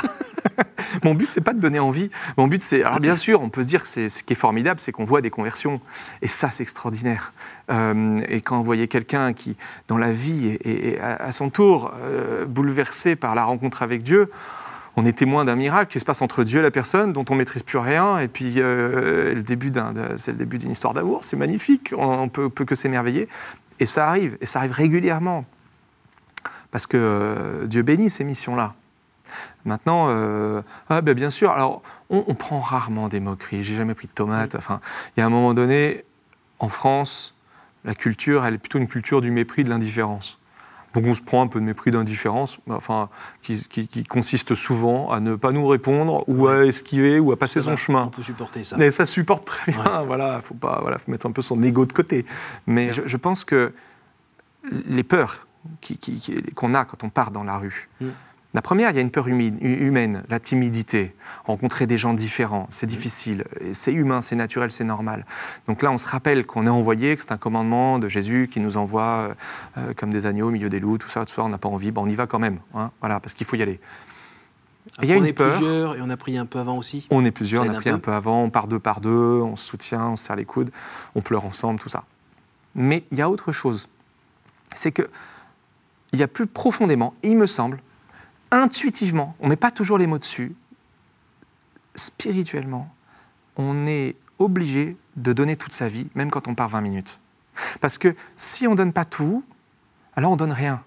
Mon 1.04 1.13
but, 1.13 1.30
c'est 1.30 1.42
pas 1.42 1.54
de 1.54 1.60
donner 1.60 1.80
envie. 1.80 2.10
Mon 2.38 2.48
but, 2.48 2.62
c'est. 2.62 2.84
Alors, 2.84 3.00
bien 3.00 3.16
sûr, 3.16 3.42
on 3.42 3.50
peut 3.50 3.63
se 3.63 3.68
dire 3.68 3.84
que 3.84 3.88
ce 3.88 4.24
qui 4.24 4.34
est 4.34 4.38
formidable, 4.38 4.80
c'est 4.80 4.92
qu'on 4.92 5.06
voit 5.06 5.22
des 5.22 5.30
conversions. 5.30 5.82
Et 6.22 6.27
ça, 6.27 6.51
c'est 6.51 6.63
extraordinaire. 6.63 7.34
Euh, 7.70 8.22
et 8.27 8.42
quand 8.42 8.58
vous 8.58 8.63
voyez 8.63 8.88
quelqu'un 8.88 9.34
qui, 9.34 9.58
dans 9.88 9.98
la 9.98 10.12
vie, 10.12 10.58
est, 10.63 11.00
à 11.00 11.32
son 11.32 11.50
tour 11.50 11.94
euh, 12.01 12.46
bouleversé 12.46 13.16
par 13.16 13.36
la 13.36 13.44
rencontre 13.44 13.84
avec 13.84 14.04
Dieu, 14.04 14.32
on 14.96 15.06
est 15.06 15.18
témoin 15.18 15.46
d'un 15.46 15.56
miracle 15.56 15.92
qui 15.92 16.00
se 16.00 16.06
passe 16.06 16.22
entre 16.22 16.44
Dieu 16.44 16.60
et 16.60 16.63
la 16.63 16.72
personne 16.72 17.13
dont 17.13 17.25
on 17.30 17.36
maîtrise 17.36 17.63
plus 17.63 17.77
rien. 17.77 18.20
Et 18.20 18.27
puis, 18.27 18.56
euh, 18.58 19.34
c'est 20.18 20.32
le 20.32 20.38
début 20.38 20.58
d'une 20.58 20.72
histoire 20.72 20.94
d'amour. 20.94 21.24
C'est 21.24 21.38
magnifique. 21.38 21.94
On, 21.98 22.29
peut, 22.29 22.50
peut, 22.50 22.66
que 22.66 22.75
s'émerveiller. 22.75 23.27
Et 23.79 23.86
ça 23.86 24.07
arrive. 24.07 24.38
Et 24.42 24.46
ça 24.46 24.60
arrive 24.60 24.72
régulièrement. 24.72 25.46
Parce 26.72 26.88
que 26.88 27.66
Dieu 27.66 27.81
bénit 27.83 28.10
ces 28.10 28.24
missions-là. 28.24 28.74
Maintenant, 29.66 30.07
euh, 30.09 30.61
ah 30.90 31.01
ben 31.01 31.13
bien 31.13 31.29
sûr, 31.29 31.51
alors 31.51 31.81
on, 32.09 32.35
prend 32.35 32.59
rarement 32.59 33.07
des 33.09 33.20
moqueries. 33.20 33.63
J'ai 33.63 33.75
jamais 33.75 33.94
pris 33.94 34.07
de 34.07 34.13
tomates. 34.13 34.55
Enfin, 34.55 34.79
il 35.16 35.20
y 35.20 35.24
a 35.24 35.25
un 35.25 35.29
moment 35.29 35.53
donné, 35.53 36.05
en 36.59 36.70
France, 36.70 37.35
la 37.85 37.96
culture, 37.96 38.46
elle 38.46 38.55
est 38.55 38.59
plutôt 38.59 38.79
une 38.79 38.87
culture 38.87 39.22
du 39.22 39.31
mépris, 39.31 39.63
de 39.63 39.70
l'indifférence. 39.70 40.37
Donc 40.94 41.05
on 41.05 41.13
se 41.13 41.22
prend 41.22 41.44
un 41.44 41.48
peu 41.48 41.59
de 41.59 41.66
mépris 41.66 41.92
d'indifférence, 41.92 42.57
enfin, 42.70 43.09
qui, 43.44 44.05
consiste 44.05 44.55
souvent 44.55 45.11
à 45.11 45.20
ne 45.20 45.35
pas 45.35 45.51
nous 45.51 45.68
répondre 45.68 46.24
ou 46.27 46.48
à 46.48 46.66
esquiver 46.66 47.20
ou 47.20 47.31
à 47.31 47.37
passer 47.37 47.61
son 47.61 47.75
chemin. 47.75 48.05
On 48.05 48.09
peut 48.09 48.24
supporter 48.24 48.63
ça. 48.63 48.77
Mais 48.77 48.90
ça 48.90 49.05
supporte 49.05 49.46
très 49.46 49.72
bien. 49.72 50.01
Voilà, 50.07 50.42
faut 50.42 50.55
pas, 50.55 50.79
voilà, 50.81 50.98
faut 50.98 51.11
mettre 51.11 51.27
un 51.27 51.31
peu 51.31 51.42
son 51.42 51.61
ego 51.61 51.85
de 51.85 51.94
côté. 51.94 52.25
Mais 52.66 52.94
je, 52.94 53.18
pense 53.18 53.46
que 53.46 53.74
les 54.87 55.03
peurs 55.03 55.46
qu'on 56.55 56.74
a 56.74 56.85
quand 56.85 57.03
on 57.03 57.09
part 57.09 57.31
dans 57.31 57.44
la 57.44 57.57
rue. 57.57 57.90
Mm. 58.01 58.07
La 58.57 58.63
première, 58.63 58.89
il 58.89 58.96
y 58.96 58.98
a 58.98 59.03
une 59.03 59.11
peur 59.11 59.27
humaine, 59.27 60.24
la 60.29 60.39
timidité, 60.39 61.13
rencontrer 61.46 61.85
des 61.85 61.96
gens 61.96 62.15
différents, 62.15 62.65
c'est 62.72 62.87
difficile, 62.87 63.43
c'est 63.72 63.93
humain, 63.93 64.24
c'est 64.24 64.35
naturel, 64.35 64.72
c'est 64.72 64.83
normal. 64.83 65.27
Donc 65.67 65.83
là, 65.83 65.91
on 65.91 66.00
se 66.00 66.07
rappelle 66.07 66.43
qu'on 66.43 66.65
est 66.65 66.70
envoyé, 66.70 67.15
que 67.15 67.22
c'est 67.22 67.31
un 67.31 67.37
commandement 67.37 68.00
de 68.00 68.09
Jésus 68.09 68.50
qui 68.51 68.59
nous 68.59 68.75
envoie 68.75 69.03
euh, 69.03 69.33
euh, 69.77 69.93
comme 69.96 70.09
des 70.09 70.25
agneaux 70.25 70.48
au 70.48 70.50
milieu 70.50 70.70
des 70.70 70.79
loups, 70.79 70.98
tout 70.98 71.07
ça, 71.07 71.24
tout 71.24 71.35
ça, 71.35 71.43
on 71.43 71.50
n'a 71.50 71.59
pas 71.59 71.70
envie, 71.70 71.91
bon, 71.91 72.05
on 72.05 72.07
y 72.07 72.15
va 72.15 72.25
quand 72.25 72.39
même, 72.39 72.57
hein, 72.74 72.89
voilà, 73.00 73.20
parce 73.20 73.35
qu'il 73.35 73.46
faut 73.46 73.57
y 73.57 73.61
aller. 73.61 73.79
il 75.03 75.07
y 75.07 75.13
a 75.13 75.17
on 75.17 75.20
une 75.20 75.27
est 75.27 75.33
plusieurs 75.33 75.96
et 75.96 76.01
on 76.01 76.09
a 76.09 76.17
prié 76.17 76.39
un 76.39 76.48
peu 76.48 76.57
avant 76.57 76.79
aussi. 76.79 77.05
On 77.11 77.24
est 77.25 77.29
plusieurs, 77.29 77.63
on 77.63 77.70
a 77.70 77.74
prié 77.75 77.91
un 77.91 78.00
peu. 78.00 78.11
avant, 78.11 78.41
on 78.41 78.50
part 78.50 78.67
deux 78.67 78.79
par 78.79 79.01
deux, 79.01 79.39
on 79.39 79.55
se 79.55 79.65
soutient, 79.65 80.07
on 80.07 80.15
se 80.15 80.24
serre 80.24 80.35
les 80.35 80.46
coudes, 80.46 80.72
on 81.13 81.22
pleure 81.22 81.46
ensemble, 81.46 81.79
tout 81.79 81.89
ça. 81.89 82.05
Mais 82.74 83.03
il 83.11 83.20
y 83.20 83.22
a 83.22 83.29
autre 83.29 83.51
chose, 83.51 83.87
c'est 84.75 84.91
que 84.91 85.11
il 86.11 86.17
y 86.17 86.24
a 86.24 86.27
plus 86.27 86.48
profondément, 86.48 87.13
il 87.22 87.37
me 87.37 87.46
semble, 87.46 87.81
intuitivement, 88.51 89.36
on 89.40 89.46
ne 89.46 89.50
met 89.50 89.55
pas 89.55 89.72
toujours 89.72 89.98
les 89.98 90.07
mots 90.07 90.18
dessus, 90.18 90.55
spirituellement, 91.96 92.94
on 93.55 93.88
est 93.88 94.16
obligé 94.40 94.96
de 95.16 95.33
donner 95.33 95.55
toute 95.55 95.74
sa 95.74 95.88
vie, 95.88 96.07
même 96.16 96.29
quand 96.29 96.48
on 96.48 96.55
part 96.55 96.70
20 96.70 96.81
minutes. 96.81 97.20
Parce 97.81 97.98
que 97.98 98.16
si 98.36 98.68
on 98.68 98.72
ne 98.72 98.75
donne 98.75 98.94
pas 98.94 99.05
tout, 99.05 99.44
alors 100.16 100.31
on 100.31 100.36
ne 100.36 100.40
donne 100.40 100.51
rien. 100.51 100.83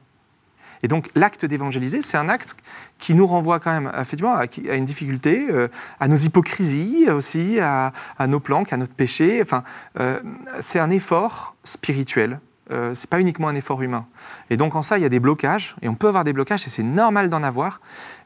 Et 0.83 0.88
donc 0.88 1.11
l'acte 1.14 1.44
d'évangéliser, 1.44 2.01
c'est 2.01 2.16
un 2.16 2.29
acte 2.29 2.57
qui 2.99 3.14
nous 3.14 3.27
renvoie 3.27 3.61
quand 3.61 3.73
même 3.73 3.92
effectivement 3.94 4.35
à, 4.35 4.44
une 4.57 4.85
difficulté, 4.85 5.46
euh, 5.51 5.68
à 5.99 6.09
nos 6.09 6.16
hypocrisies 6.16 7.11
aussi, 7.11 7.61
à, 7.61 7.92
nos 8.27 8.40
planques, 8.40 8.73
à 8.73 8.77
notre 8.77 8.94
péché. 8.94 9.40
Enfin, 9.42 9.62
euh, 9.99 10.20
c'est 10.61 10.79
un 10.79 10.90
effort 10.90 11.55
spirituel 11.64 12.40
euh, 12.70 12.94
c'est 12.94 13.11
pas 13.11 13.20
uniquement 13.20 13.48
un 13.48 13.54
effort 13.54 13.83
humain. 13.83 14.06
Et 14.48 14.56
donc 14.56 14.74
en 14.74 14.83
ça, 14.83 14.98
il 14.98 15.02
y 15.02 15.04
a 15.04 15.09
des 15.09 15.20
blocages, 15.20 15.74
et 15.83 15.88
on 15.88 15.94
peut 15.94 16.09
avoir 16.09 16.24
des 16.24 16.33
blocages, 16.33 16.66
et 16.66 16.70
c'est 16.70 16.83
normal 16.83 17.28
d'en 17.28 17.42
avoir, 17.42 17.80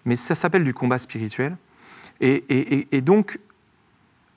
mais 0.05 0.17
ça 0.17 0.35
s'appelle 0.35 0.65
du 0.65 0.75
combat 0.75 0.99
spirituel. 0.99 1.57
Et, 2.21 3.01
donc, 3.01 3.39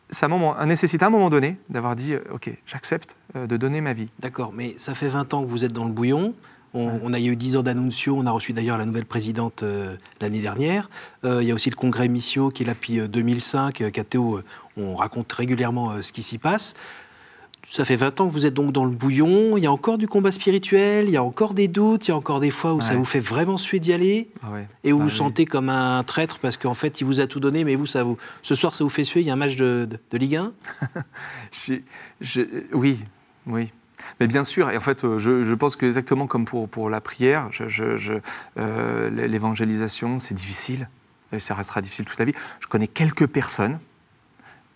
ça 0.09 0.27
nécessite 0.65 1.03
à 1.03 1.07
un 1.07 1.09
moment 1.09 1.29
donné 1.29 1.57
d'avoir 1.69 1.95
dit, 1.95 2.13
euh, 2.13 2.19
OK, 2.33 2.49
j'accepte 2.65 3.15
euh, 3.35 3.47
de 3.47 3.55
donner 3.55 3.81
ma 3.81 3.93
vie. 3.93 4.09
D'accord, 4.19 4.51
mais 4.53 4.75
ça 4.77 4.95
fait 4.95 5.09
20 5.09 5.33
ans 5.33 5.43
que 5.43 5.47
vous 5.47 5.63
êtes 5.63 5.73
dans 5.73 5.85
le 5.85 5.91
bouillon. 5.91 6.33
On, 6.73 7.11
a 7.11 7.19
eu 7.19 7.35
10 7.35 7.57
ans 7.57 7.63
d'annuncio, 7.63 8.15
on 8.15 8.27
a 8.27 8.31
reçu 8.31 8.53
d'ailleurs 8.53 8.77
la 8.77 8.85
nouvelle 8.85 9.05
présidente 9.05 9.63
l'année 10.21 10.41
dernière. 10.41 10.91
il 11.23 11.41
y 11.41 11.49
a 11.49 11.55
aussi 11.55 11.71
le 11.71 11.75
congrès 11.75 12.07
Missio 12.07 12.49
qui 12.49 12.61
est 12.61 12.65
là 12.67 12.73
depuis 12.73 12.99
2005. 12.99 13.89
Cathéo, 13.91 14.41
on 14.75 14.93
raconte 14.93 15.31
régulièrement 15.31 15.99
ce 16.03 16.11
qui 16.11 16.21
s'y 16.21 16.37
passe. 16.37 16.75
Ça 17.69 17.83
fait 17.83 17.97
20 17.97 18.21
ans 18.21 18.27
que 18.27 18.31
vous 18.31 18.45
êtes 18.45 18.53
donc 18.53 18.71
dans 18.71 18.85
le 18.85 18.91
bouillon. 18.91 19.57
Il 19.57 19.63
y 19.63 19.67
a 19.67 19.71
encore 19.71 19.97
du 19.97 20.07
combat 20.07 20.31
spirituel, 20.31 21.05
il 21.07 21.11
y 21.11 21.17
a 21.17 21.23
encore 21.23 21.53
des 21.53 21.67
doutes, 21.67 22.07
il 22.07 22.11
y 22.11 22.13
a 22.13 22.17
encore 22.17 22.39
des 22.39 22.49
fois 22.49 22.73
où 22.73 22.79
ça 22.79 22.95
vous 22.95 23.03
fait 23.03 23.19
vraiment 23.19 23.57
suer 23.57 23.79
d'y 23.79 23.91
aller. 23.91 24.29
Ah 24.41 24.47
et 24.85 24.93
où 24.93 24.97
vous 24.97 25.03
vous 25.05 25.09
sentez 25.09 25.45
comme 25.45 25.69
un 25.69 26.01
traître 26.03 26.39
parce 26.39 26.55
qu'en 26.55 26.73
fait, 26.73 27.01
il 27.01 27.03
vous 27.03 27.19
a 27.19 27.27
tout 27.27 27.41
donné, 27.41 27.65
mais 27.65 27.75
vous, 27.75 27.85
ça 27.85 28.03
vous, 28.03 28.17
ce 28.41 28.55
soir, 28.55 28.73
ça 28.73 28.85
vous 28.85 28.89
fait 28.89 29.03
suer. 29.03 29.19
Il 29.19 29.27
y 29.27 29.29
a 29.29 29.33
un 29.33 29.37
match 29.37 29.57
de, 29.57 29.87
de, 30.11 30.17
Ligue 30.17 30.37
1 30.37 30.53
Oui, 32.73 32.99
oui. 33.45 33.73
Mais 34.19 34.27
bien 34.27 34.45
sûr, 34.45 34.69
et 34.69 34.77
en 34.77 34.81
fait, 34.81 35.03
euh, 35.03 35.19
je, 35.19 35.53
pense 35.53 35.75
que 35.75 35.85
exactement 35.85 36.25
comme 36.25 36.45
pour, 36.45 36.69
pour 36.69 36.89
la 36.89 37.01
prière, 37.01 37.49
euh, 38.57 39.09
l'évangélisation, 39.09 40.19
c'est 40.19 40.35
difficile. 40.35 40.87
Et 41.33 41.39
ça 41.39 41.53
restera 41.53 41.81
difficile 41.81 42.05
toute 42.05 42.19
la 42.19 42.25
vie. 42.25 42.33
Je 42.61 42.67
connais 42.67 42.87
quelques 42.87 43.27
personnes 43.27 43.79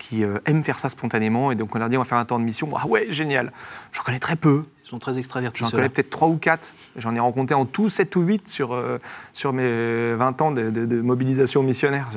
qui 0.01 0.23
euh, 0.23 0.39
aiment 0.45 0.63
faire 0.63 0.79
ça 0.79 0.89
spontanément. 0.89 1.51
Et 1.51 1.55
donc, 1.55 1.75
on 1.75 1.79
leur 1.79 1.87
dit, 1.87 1.95
on 1.95 2.01
va 2.01 2.05
faire 2.05 2.17
un 2.17 2.25
temps 2.25 2.39
de 2.39 2.43
mission. 2.43 2.67
Ah 2.75 2.87
ouais, 2.87 3.07
génial. 3.09 3.53
J'en 3.91 4.01
connais 4.01 4.19
très 4.19 4.35
peu. 4.35 4.63
Ils 4.83 4.89
sont 4.89 4.99
très 4.99 5.19
extravertis. 5.19 5.59
J'en 5.59 5.69
connais 5.69 5.89
peut-être 5.89 6.09
3 6.09 6.27
ou 6.27 6.37
4. 6.37 6.73
J'en 6.97 7.15
ai 7.15 7.19
rencontré 7.19 7.55
en 7.55 7.65
tout 7.65 7.87
7 7.87 8.13
ou 8.15 8.21
8 8.21 8.49
sur, 8.49 8.73
euh, 8.73 8.97
sur 9.31 9.53
mes 9.53 10.13
20 10.15 10.41
ans 10.41 10.51
de, 10.51 11.01
mobilisation 11.01 11.63
missionnaire. 11.63 12.09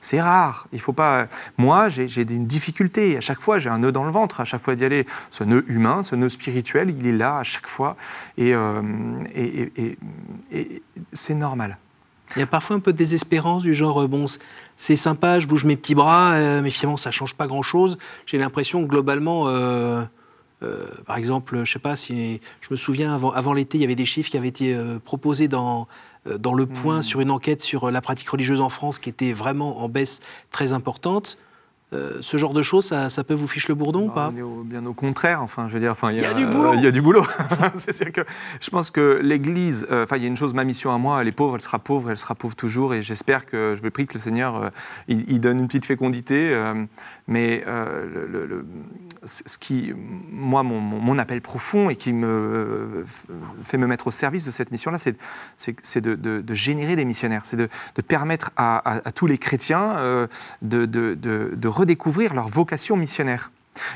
C'est 0.00 0.20
rare. 0.20 0.68
Il 0.72 0.80
faut 0.80 0.92
pas. 0.92 1.26
Moi, 1.56 1.88
j'ai 1.88 2.22
une 2.22 2.46
difficulté. 2.46 3.16
À 3.16 3.22
chaque 3.22 3.40
fois, 3.40 3.58
j'ai 3.58 3.70
un 3.70 3.78
nœud 3.78 3.92
dans 3.92 4.04
le 4.04 4.12
ventre. 4.12 4.40
À 4.40 4.44
chaque 4.44 4.62
fois 4.62 4.76
d'y 4.76 4.84
aller. 4.84 5.06
Ce 5.30 5.42
nœud 5.42 5.64
humain, 5.68 6.02
ce 6.02 6.14
nœud 6.14 6.28
spirituel, 6.28 6.94
il 6.96 7.06
est 7.06 7.16
là 7.16 7.38
à 7.38 7.44
chaque 7.44 7.66
fois. 7.66 7.96
Et, 8.36 8.54
euh, 8.54 8.82
et, 9.34 9.96
et 10.52 10.82
c'est 11.12 11.34
normal. 11.34 11.78
Il 12.36 12.40
y 12.40 12.42
a 12.42 12.46
parfois 12.46 12.76
un 12.76 12.80
peu 12.80 12.92
de 12.92 12.98
désespérance 12.98 13.62
du 13.62 13.74
genre, 13.74 14.08
bon, 14.08 14.26
c'est 14.76 14.96
sympa, 14.96 15.38
je 15.38 15.46
bouge 15.46 15.64
mes 15.64 15.76
petits 15.76 15.94
bras, 15.94 16.60
mais 16.60 16.70
finalement 16.70 16.96
ça 16.96 17.10
change 17.10 17.34
pas 17.34 17.46
grand-chose. 17.46 17.98
J'ai 18.26 18.38
l'impression 18.38 18.82
que 18.82 18.88
globalement, 18.88 19.44
par 21.06 21.16
exemple, 21.16 21.64
je 21.64 21.72
sais 21.72 21.78
pas 21.78 21.96
si 21.96 22.40
je 22.60 22.68
me 22.70 22.76
souviens 22.76 23.14
avant, 23.14 23.30
avant 23.30 23.52
l'été, 23.52 23.78
il 23.78 23.80
y 23.80 23.84
avait 23.84 23.94
des 23.94 24.04
chiffres 24.04 24.30
qui 24.30 24.36
avaient 24.36 24.48
été 24.48 24.76
proposés 25.04 25.48
dans 25.48 25.86
dans 26.38 26.54
le 26.54 26.66
point 26.66 27.00
mmh. 27.00 27.02
sur 27.02 27.20
une 27.20 27.30
enquête 27.32 27.62
sur 27.62 27.90
la 27.90 28.00
pratique 28.00 28.28
religieuse 28.28 28.60
en 28.60 28.68
France 28.68 28.98
qui 28.98 29.08
était 29.08 29.32
vraiment 29.32 29.82
en 29.82 29.88
baisse 29.88 30.20
très 30.52 30.72
importante. 30.72 31.36
Euh, 31.92 32.18
ce 32.22 32.38
genre 32.38 32.54
de 32.54 32.62
choses, 32.62 32.86
ça, 32.86 33.24
peut 33.24 33.34
vous 33.34 33.46
ficher 33.46 33.68
le 33.68 33.74
bourdon 33.74 34.06
ou 34.06 34.10
pas 34.10 34.32
Bien 34.64 34.86
au 34.86 34.94
contraire. 34.94 35.42
Enfin, 35.42 35.68
je 35.68 35.74
veux 35.74 35.80
dire, 35.80 35.92
enfin, 35.92 36.10
il 36.10 36.20
y, 36.20 36.24
a 36.24 36.32
du 36.32 36.46
boulot. 36.46 36.74
Il 36.74 36.80
y 36.80 36.86
a 36.86 36.90
du 36.90 37.02
boulot. 37.02 37.26
c'est 37.78 38.10
que 38.12 38.22
je 38.60 38.70
pense 38.70 38.90
que 38.90 39.20
l'Église, 39.22 39.86
euh, 39.90 40.04
enfin, 40.04 40.16
il 40.16 40.22
y 40.22 40.24
a 40.24 40.28
une 40.28 40.36
chose, 40.36 40.54
ma 40.54 40.64
mission 40.64 40.92
à 40.92 40.98
moi, 40.98 41.20
elle 41.20 41.28
est 41.28 41.32
pauvre, 41.32 41.56
elle 41.56 41.60
sera 41.60 41.78
pauvre, 41.78 42.10
elle 42.10 42.16
sera 42.16 42.34
pauvre 42.34 42.56
toujours, 42.56 42.94
et 42.94 43.02
j'espère 43.02 43.44
que 43.44 43.74
je 43.76 43.82
vais 43.82 43.90
prier 43.90 44.06
que 44.06 44.14
le 44.14 44.20
Seigneur, 44.20 44.56
euh, 44.56 44.70
il, 45.08 45.40
donne 45.40 45.58
une 45.58 45.66
petite 45.66 45.84
fécondité. 45.84 46.56
mais 47.26 47.64
le, 47.66 48.64
ce 49.24 49.58
qui, 49.58 49.92
moi, 50.30 50.62
mon, 50.62 51.18
appel 51.18 51.42
profond 51.42 51.90
et 51.90 51.96
qui 51.96 52.12
me 52.12 53.04
fait 53.64 53.76
me 53.76 53.86
mettre 53.86 54.06
au 54.06 54.10
service 54.10 54.44
de 54.44 54.50
cette 54.50 54.70
mission-là, 54.70 54.98
c'est 54.98 56.00
de, 56.00 56.54
générer 56.54 56.96
des 56.96 57.04
missionnaires, 57.04 57.42
c'est 57.44 57.56
de, 57.56 57.68
permettre 58.02 58.50
à, 58.56 59.00
tous 59.14 59.26
les 59.26 59.38
chrétiens 59.38 59.96
de, 60.62 60.86
de 60.86 61.68
redécouvrir 61.82 62.34
leur 62.34 62.48
vocation 62.48 62.96
missionnaire. 62.96 63.50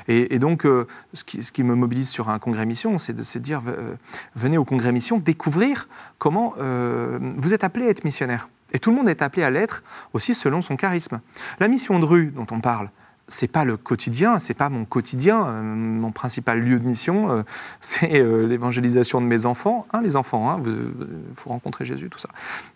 Et, 0.09 0.38
donc, 0.38 0.64
euh, 0.64 0.87
ce, 1.12 1.22
qui, 1.25 1.62
me 1.62 1.75
mobilise 1.75 2.09
sur 2.09 2.29
un 2.29 2.38
congrès 2.38 2.64
mission, 2.64 2.96
c'est 2.99 3.12
de, 3.12 3.38
dire 3.38 3.62
euh, 3.66 3.94
venez 4.35 4.57
au 4.57 4.64
congrès 4.64 4.92
mission, 4.92 5.18
découvrir 5.18 5.88
comment 6.18 6.55
euh, 6.59 7.18
vous 7.37 7.53
êtes 7.53 7.62
appelé 7.62 7.87
à 7.87 7.90
être 7.90 8.05
missionnaire. 8.05 8.49
Et 8.72 8.79
tout 8.79 8.90
le 8.90 8.96
monde 8.96 9.09
est 9.09 9.22
appelé 9.22 9.42
à 9.42 9.51
l'être 9.51 9.83
aussi 10.12 10.35
selon 10.35 10.62
son 10.62 10.77
charisme. 10.77 11.20
La 11.61 11.68
mission 11.68 11.99
de 11.99 12.05
rue 12.05 12.33
dont 12.35 12.46
on 12.51 12.61
parle, 12.61 12.90
c'est 13.29 13.49
pas 13.49 13.65
le 13.65 13.77
quotidien, 13.77 14.39
c'est 14.39 14.55
pas 14.55 14.69
mon 14.69 14.85
quotidien. 14.85 15.47
Euh, 15.47 15.62
mon 15.62 16.12
principal 16.12 16.61
lieu 16.61 16.79
de 16.79 16.87
mission, 16.87 17.31
euh, 17.31 17.43
c'est 17.81 18.21
euh, 18.21 18.47
l'évangélisation 18.47 19.21
de 19.21 19.27
mes 19.27 19.47
enfants. 19.47 19.87
Hein, 19.93 20.01
les 20.03 20.17
enfants, 20.17 20.61
il 20.65 20.71
hein, 20.71 20.87
faut 21.35 21.51
rencontrer 21.51 21.85
Jésus, 21.85 22.09
tout 22.09 22.19
ça. 22.19 22.29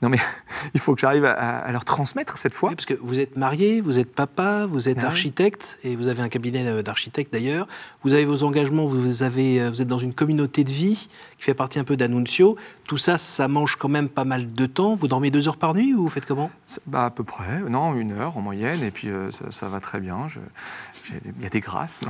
Non, 0.02 0.08
mais 0.08 0.18
il 0.74 0.80
faut 0.80 0.94
que 0.94 1.00
j'arrive 1.00 1.24
à, 1.24 1.70
leur 1.70 1.84
transmettre 1.84 2.36
cette 2.36 2.54
foi. 2.54 2.70
parce 2.70 2.86
que 2.86 2.94
vous 3.00 3.20
êtes 3.20 3.36
marié, 3.36 3.80
vous 3.80 3.98
êtes 3.98 4.12
papa, 4.12 4.66
vous 4.66 4.88
êtes 4.88 4.98
ah 5.00 5.06
architecte, 5.06 5.78
et 5.84 5.94
vous 5.94 6.08
avez 6.08 6.22
un 6.22 6.28
cabinet 6.28 6.82
d'architecte 6.82 7.32
d'ailleurs. 7.32 7.68
Vous 8.02 8.12
avez 8.12 8.24
vos 8.24 8.42
engagements, 8.42 8.86
vous, 8.86 9.22
avez, 9.22 9.68
vous 9.68 9.82
êtes 9.82 9.88
dans 9.88 9.98
une 9.98 10.14
communauté 10.14 10.64
de 10.64 10.70
vie 10.70 11.08
qui 11.38 11.44
fait 11.44 11.54
partie 11.54 11.78
un 11.78 11.84
peu 11.84 11.96
d'Annunzio. 11.96 12.56
Tout 12.84 12.98
ça, 12.98 13.18
ça 13.18 13.46
mange 13.46 13.76
quand 13.76 13.88
même 13.88 14.08
pas 14.08 14.24
mal 14.24 14.52
de 14.52 14.66
temps. 14.66 14.94
Vous 14.94 15.06
dormez 15.06 15.30
deux 15.30 15.46
heures 15.48 15.56
par 15.56 15.74
nuit 15.74 15.94
ou 15.94 16.02
vous 16.02 16.10
faites 16.10 16.26
comment? 16.26 16.50
Bah, 16.86 17.04
À 17.04 17.10
peu 17.10 17.24
près, 17.24 17.60
non, 17.60 17.94
une 17.94 18.12
heure 18.12 18.36
en 18.36 18.40
moyenne, 18.40 18.82
et 18.82 18.90
puis 18.90 19.08
ça, 19.30 19.68
va 19.68 19.80
très 19.80 20.00
bien. 20.00 20.26
Je, 20.28 20.39
il 21.36 21.42
y 21.42 21.46
a 21.46 21.50
des 21.50 21.60
grâces. 21.60 22.02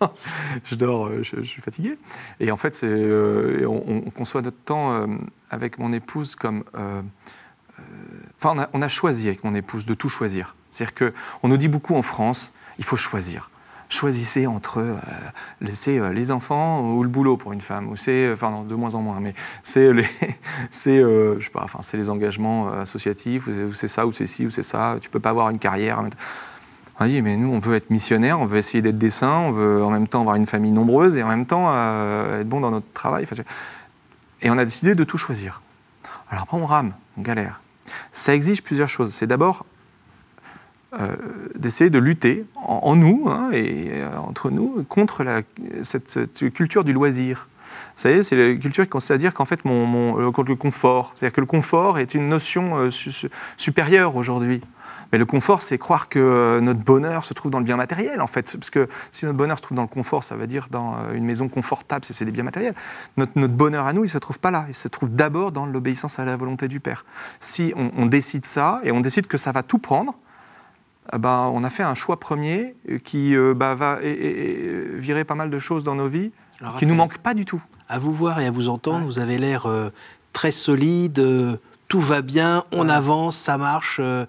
je 0.64 0.74
dors, 0.74 1.06
euh, 1.06 1.22
je, 1.22 1.42
suis 1.42 1.62
fatigué. 1.62 1.96
Et 2.40 2.50
en 2.50 2.56
fait, 2.56 2.80
euh, 2.84 3.66
on, 3.66 4.10
conçoit 4.10 4.42
notre 4.42 4.58
temps 4.58 4.92
euh, 4.92 5.06
avec 5.50 5.78
mon 5.78 5.92
épouse 5.92 6.34
comme. 6.36 6.64
enfin, 8.38 8.68
on 8.72 8.82
a, 8.82 8.88
choisi 8.88 9.28
avec 9.28 9.44
mon 9.44 9.54
épouse 9.54 9.86
de 9.86 9.94
tout 9.94 10.08
choisir. 10.08 10.56
C'est-à-dire 10.70 11.12
qu'on 11.12 11.48
nous 11.48 11.56
dit 11.56 11.68
beaucoup 11.68 11.94
en 11.94 12.02
France, 12.02 12.52
il 12.78 12.84
faut 12.84 12.96
choisir 12.96 13.50
choisissez 13.90 14.48
entre 14.48 14.82
les 15.60 16.30
enfants 16.32 16.94
ou 16.94 17.04
le 17.04 17.08
boulot 17.08 17.36
pour 17.36 17.52
une 17.52 17.60
femme, 17.60 17.90
ou 17.90 17.96
c'est, 17.96 18.32
enfin 18.32 18.64
de 18.64 18.74
moins 18.74 18.94
en 18.94 19.02
moins, 19.02 19.20
mais 19.20 19.34
c'est 19.62 19.92
les, 19.92 20.08
c'est, 20.70 20.98
je 20.98 21.38
sais 21.38 21.50
pas, 21.50 21.62
enfin 21.62 21.78
c'est 21.82 21.96
les 21.96 22.10
engagements 22.10 22.72
associatifs, 22.72 23.46
ou 23.46 23.72
c'est 23.72 23.86
ça, 23.86 24.04
ou 24.06 24.12
c'est 24.12 24.26
ci, 24.26 24.46
ou 24.46 24.50
c'est 24.50 24.62
ça. 24.62 24.96
Tu 25.00 25.10
peux 25.10 25.20
pas 25.20 25.30
avoir 25.30 25.50
une 25.50 25.60
carrière. 25.60 26.02
On 27.00 27.06
dit, 27.06 27.22
mais 27.22 27.36
nous, 27.36 27.52
on 27.52 27.58
veut 27.58 27.74
être 27.74 27.90
missionnaire, 27.90 28.38
on 28.38 28.46
veut 28.46 28.58
essayer 28.58 28.80
d'être 28.80 28.98
des 28.98 29.10
saints, 29.10 29.38
on 29.38 29.52
veut 29.52 29.82
en 29.82 29.90
même 29.90 30.06
temps 30.06 30.20
avoir 30.20 30.36
une 30.36 30.46
famille 30.46 30.70
nombreuse 30.70 31.16
et 31.16 31.22
en 31.22 31.28
même 31.28 31.46
temps 31.46 31.66
euh, 31.68 32.40
être 32.40 32.48
bon 32.48 32.60
dans 32.60 32.70
notre 32.70 32.90
travail. 32.92 33.26
Et 34.42 34.50
on 34.50 34.58
a 34.58 34.64
décidé 34.64 34.94
de 34.94 35.02
tout 35.02 35.18
choisir. 35.18 35.60
Alors 36.30 36.44
après, 36.44 36.56
on 36.56 36.66
rame, 36.66 36.94
on 37.18 37.22
galère. 37.22 37.60
Ça 38.12 38.34
exige 38.34 38.62
plusieurs 38.62 38.88
choses. 38.88 39.12
C'est 39.12 39.26
d'abord 39.26 39.66
euh, 41.00 41.16
d'essayer 41.56 41.90
de 41.90 41.98
lutter 41.98 42.46
en, 42.54 42.94
nous 42.94 43.24
hein, 43.28 43.50
et 43.52 43.90
euh, 43.94 44.16
entre 44.16 44.50
nous 44.50 44.84
contre 44.88 45.24
cette, 45.82 46.52
culture 46.54 46.84
du 46.84 46.92
loisir. 46.92 47.48
Vous 47.96 48.02
savez, 48.02 48.22
c'est 48.22 48.36
la 48.36 48.54
culture 48.54 48.84
qui 48.84 48.90
consiste 48.90 49.10
à 49.10 49.18
dire 49.18 49.34
qu'en 49.34 49.46
fait, 49.46 49.64
mon, 49.64 50.16
le 50.16 50.54
confort, 50.54 51.12
c'est-à-dire 51.16 51.34
que 51.34 51.40
le 51.40 51.46
confort 51.48 51.98
est 51.98 52.14
une 52.14 52.28
notion 52.28 52.88
supérieure 53.56 54.14
aujourd'hui. 54.14 54.62
Mais 55.14 55.18
le 55.18 55.26
confort, 55.26 55.62
c'est 55.62 55.78
croire 55.78 56.08
que 56.08 56.18
euh, 56.18 56.60
notre 56.60 56.80
bonheur 56.80 57.24
se 57.24 57.34
trouve 57.34 57.52
dans 57.52 57.60
le 57.60 57.64
bien 57.64 57.76
matériel, 57.76 58.20
en 58.20 58.26
fait. 58.26 58.56
Parce 58.58 58.68
que 58.68 58.88
si 59.12 59.24
notre 59.24 59.38
bonheur 59.38 59.58
se 59.58 59.62
trouve 59.62 59.76
dans 59.76 59.82
le 59.82 59.88
confort, 59.88 60.24
ça 60.24 60.34
veut 60.34 60.48
dire 60.48 60.66
dans 60.72 60.96
euh, 60.96 61.14
une 61.14 61.24
maison 61.24 61.48
confortable, 61.48 62.04
c'est 62.04 62.24
des 62.24 62.32
biens 62.32 62.42
matériels. 62.42 62.74
Notre, 63.16 63.46
bonheur 63.46 63.86
à 63.86 63.92
nous, 63.92 64.00
il 64.00 64.08
ne 64.08 64.10
se 64.10 64.18
trouve 64.18 64.40
pas 64.40 64.50
là. 64.50 64.64
Il 64.66 64.74
se 64.74 64.88
trouve 64.88 65.14
d'abord 65.14 65.52
dans 65.52 65.66
l'obéissance 65.66 66.18
à 66.18 66.24
la 66.24 66.36
volonté 66.36 66.66
du 66.66 66.80
Père. 66.80 67.04
Si 67.38 67.72
on, 67.76 68.06
décide 68.06 68.44
ça, 68.44 68.80
et 68.82 68.90
on 68.90 69.00
décide 69.00 69.28
que 69.28 69.38
ça 69.38 69.52
va 69.52 69.62
tout 69.62 69.78
prendre, 69.78 70.16
ben, 71.16 71.48
on 71.54 71.62
a 71.62 71.70
fait 71.70 71.84
un 71.84 71.94
choix 71.94 72.18
premier 72.18 72.74
qui 73.04 73.36
euh, 73.36 73.54
bah, 73.54 73.76
va 73.76 74.00
virer 74.00 75.22
pas 75.22 75.36
mal 75.36 75.48
de 75.48 75.60
choses 75.60 75.84
dans 75.84 75.94
nos 75.94 76.08
vies 76.08 76.32
qui 76.78 76.86
ne 76.86 76.90
nous 76.90 76.96
manquent 76.96 77.18
pas 77.18 77.34
du 77.34 77.44
tout. 77.44 77.62
À 77.88 78.00
vous 78.00 78.12
voir 78.12 78.40
et 78.40 78.46
à 78.46 78.50
vous 78.50 78.68
entendre, 78.68 79.06
vous 79.06 79.20
avez 79.20 79.38
l'air 79.38 79.68
très 80.32 80.50
solide, 80.50 81.60
tout 81.88 82.00
va 82.00 82.22
bien, 82.22 82.64
on 82.72 82.88
avance, 82.88 83.36
ça 83.36 83.56
marche. 83.56 83.98
Euh, 84.00 84.26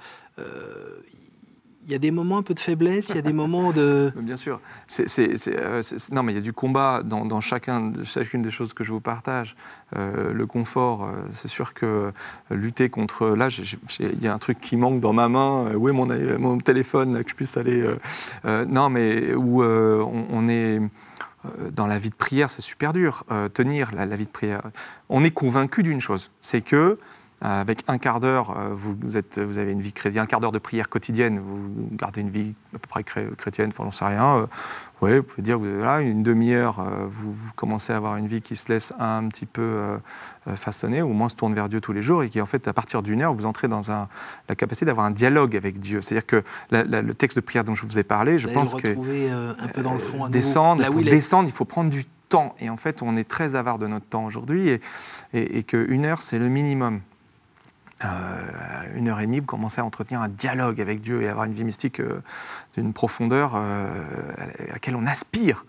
il 1.86 1.92
y 1.92 1.96
a 1.96 2.00
des 2.00 2.12
moments 2.12 2.40
un 2.40 2.44
peu 2.44 2.56
de 2.56 2.60
faiblesse, 2.60 3.10
il 3.10 3.16
y 3.16 3.20
a 3.20 3.22
des 3.22 3.34
moments 3.44 3.72
de... 3.72 4.12
Bien 4.16 4.38
sûr. 4.38 4.60
Euh, 5.00 5.82
non, 6.12 6.24
mais 6.24 6.32
il 6.32 6.36
y 6.36 6.40
a 6.40 6.42
du 6.42 6.54
combat 6.54 7.04
dans, 7.04 7.42
chacun, 7.42 7.94
chacune 8.04 8.42
des 8.42 8.52
choses 8.52 8.74
que 8.74 8.84
je 8.84 8.92
vous 8.92 9.02
partage. 9.02 9.56
Euh, 9.96 10.34
le 10.34 10.48
confort, 10.48 11.08
c'est 11.32 11.48
sûr 11.48 11.74
que 11.74 12.12
lutter 12.50 12.90
contre... 12.90 13.30
Là, 13.30 13.50
il 14.00 14.24
y 14.24 14.28
a 14.28 14.34
un 14.34 14.40
truc 14.40 14.60
qui 14.60 14.78
manque 14.78 15.00
dans 15.00 15.14
ma 15.14 15.30
main. 15.30 15.76
Où 15.76 15.88
est 15.90 15.94
mon, 15.94 16.08
mon 16.40 16.58
téléphone, 16.58 17.14
là, 17.14 17.24
que 17.24 17.30
je 17.30 17.36
puisse 17.36 17.56
aller... 17.58 17.88
non, 18.46 18.90
mais 18.90 19.34
où 19.36 19.64
on, 19.64 20.48
est 20.48 20.82
dans 21.72 21.86
la 21.86 22.00
vie 22.00 22.10
de 22.10 22.16
prière, 22.16 22.50
c'est 22.50 22.64
super 22.64 22.94
dur, 22.94 23.26
tenir 23.54 23.92
la, 23.94 24.08
la, 24.08 24.16
vie 24.16 24.26
de 24.26 24.32
prière. 24.32 24.64
On 25.10 25.24
est 25.24 25.32
convaincu 25.32 25.84
d'une 25.84 26.02
chose, 26.02 26.32
c'est 26.42 26.62
que 26.62 26.76
euh, 26.76 26.98
avec 27.42 27.84
un 27.88 27.98
quart 27.98 28.20
d'heure, 28.20 28.56
euh, 28.58 28.70
vous, 28.74 29.18
êtes, 29.18 29.40
vous 29.40 29.58
avez 29.58 29.74
une 29.74 29.82
vie 29.82 29.92
chrétienne, 29.92 30.24
un 30.24 30.26
quart 30.26 30.40
d'heure 30.40 30.54
de 30.54 30.60
prière 30.60 30.90
quotidienne, 30.90 31.40
vous 31.40 31.90
gardez 31.92 32.22
une 32.22 32.30
vie 32.30 32.54
à 32.74 32.80
peu 32.80 32.88
près 32.88 33.04
chrétienne, 33.04 33.72
enfin, 33.74 33.84
j'en 33.84 33.92
sais 33.92 34.06
rien. 34.06 34.38
Euh, 34.38 34.46
oui, 35.02 35.18
vous 35.18 35.24
pouvez 35.24 35.44
dire, 35.44 35.60
voilà, 35.60 36.00
une 36.00 36.24
demi-heure, 36.24 36.82
vous, 37.10 37.36
commencez 37.58 37.92
à 37.92 37.98
avoir 37.98 38.16
une 38.16 38.28
vie 38.28 38.42
qui 38.42 38.56
se 38.56 38.70
laisse 38.70 38.94
un 38.98 39.28
petit 39.28 39.46
peu 39.46 40.00
façonner, 40.56 41.02
ou 41.02 41.10
au 41.10 41.14
moins 41.14 41.28
se 41.28 41.36
tourne 41.36 41.54
vers 41.54 41.68
Dieu 41.68 41.82
tous 41.82 41.92
les 41.92 42.02
jours, 42.02 42.24
et 42.24 42.30
qui, 42.30 42.40
en 42.40 42.46
fait, 42.46 42.70
à 42.70 42.74
partir 42.74 43.04
d'une 43.04 43.22
heure, 43.22 43.34
vous 43.34 43.46
entrez 43.46 43.68
dans 43.68 43.92
un, 43.92 44.08
la 44.48 44.56
capacité 44.56 44.86
d'avoir 44.86 45.06
un 45.06 45.12
dialogue 45.12 45.58
avec 45.58 45.82
Dieu. 45.82 46.02
C'est-à-dire 46.02 46.26
que 46.26 46.44
le 46.72 47.14
texte 47.14 47.38
de 47.38 47.42
prière 47.42 47.66
dont 47.66 47.76
je 47.76 47.86
vous 47.86 48.00
ai 48.00 48.04
parlé, 48.04 48.40
je 48.40 48.48
pense 48.48 48.74
que. 48.74 48.88
un 48.88 49.68
peu 49.68 49.84
dans 49.84 49.96
le 49.96 50.00
fond. 50.00 50.30
descendre, 50.30 50.88
pour 50.88 51.02
descendre, 51.02 51.50
il 51.50 51.54
faut 51.54 51.66
prendre 51.66 51.90
du 51.90 52.06
temps. 52.30 52.56
Et 52.60 52.70
en 52.70 52.78
fait, 52.78 53.02
on 53.02 53.18
est 53.18 53.28
très 53.28 53.56
avare 53.56 53.78
de 53.78 53.88
notre 53.88 54.06
temps 54.06 54.24
aujourd'hui, 54.24 54.70
et, 54.70 54.82
et, 55.34 55.58
et 55.58 55.64
qu'une 55.64 56.06
heure, 56.06 56.22
c'est 56.22 56.40
le 56.40 56.48
minimum. 56.48 57.02
Euh, 58.04 58.98
une 58.98 59.08
heure 59.08 59.20
et 59.20 59.26
demie, 59.26 59.40
vous 59.40 59.46
commencez 59.46 59.80
à 59.80 59.86
entretenir 59.86 60.22
un 60.22 60.28
dialogue 60.28 60.82
avec 60.82 61.02
Dieu 61.02 61.22
et 61.22 61.30
avoir 61.30 61.46
une 61.46 61.54
vie 61.54 61.64
mystique 61.64 62.02
euh, 62.02 62.22
d'une 62.76 62.92
profondeur 62.92 63.54
euh, 63.56 63.88
à 64.38 64.74
laquelle 64.74 64.96
on 64.96 65.06
aspire. 65.06 65.66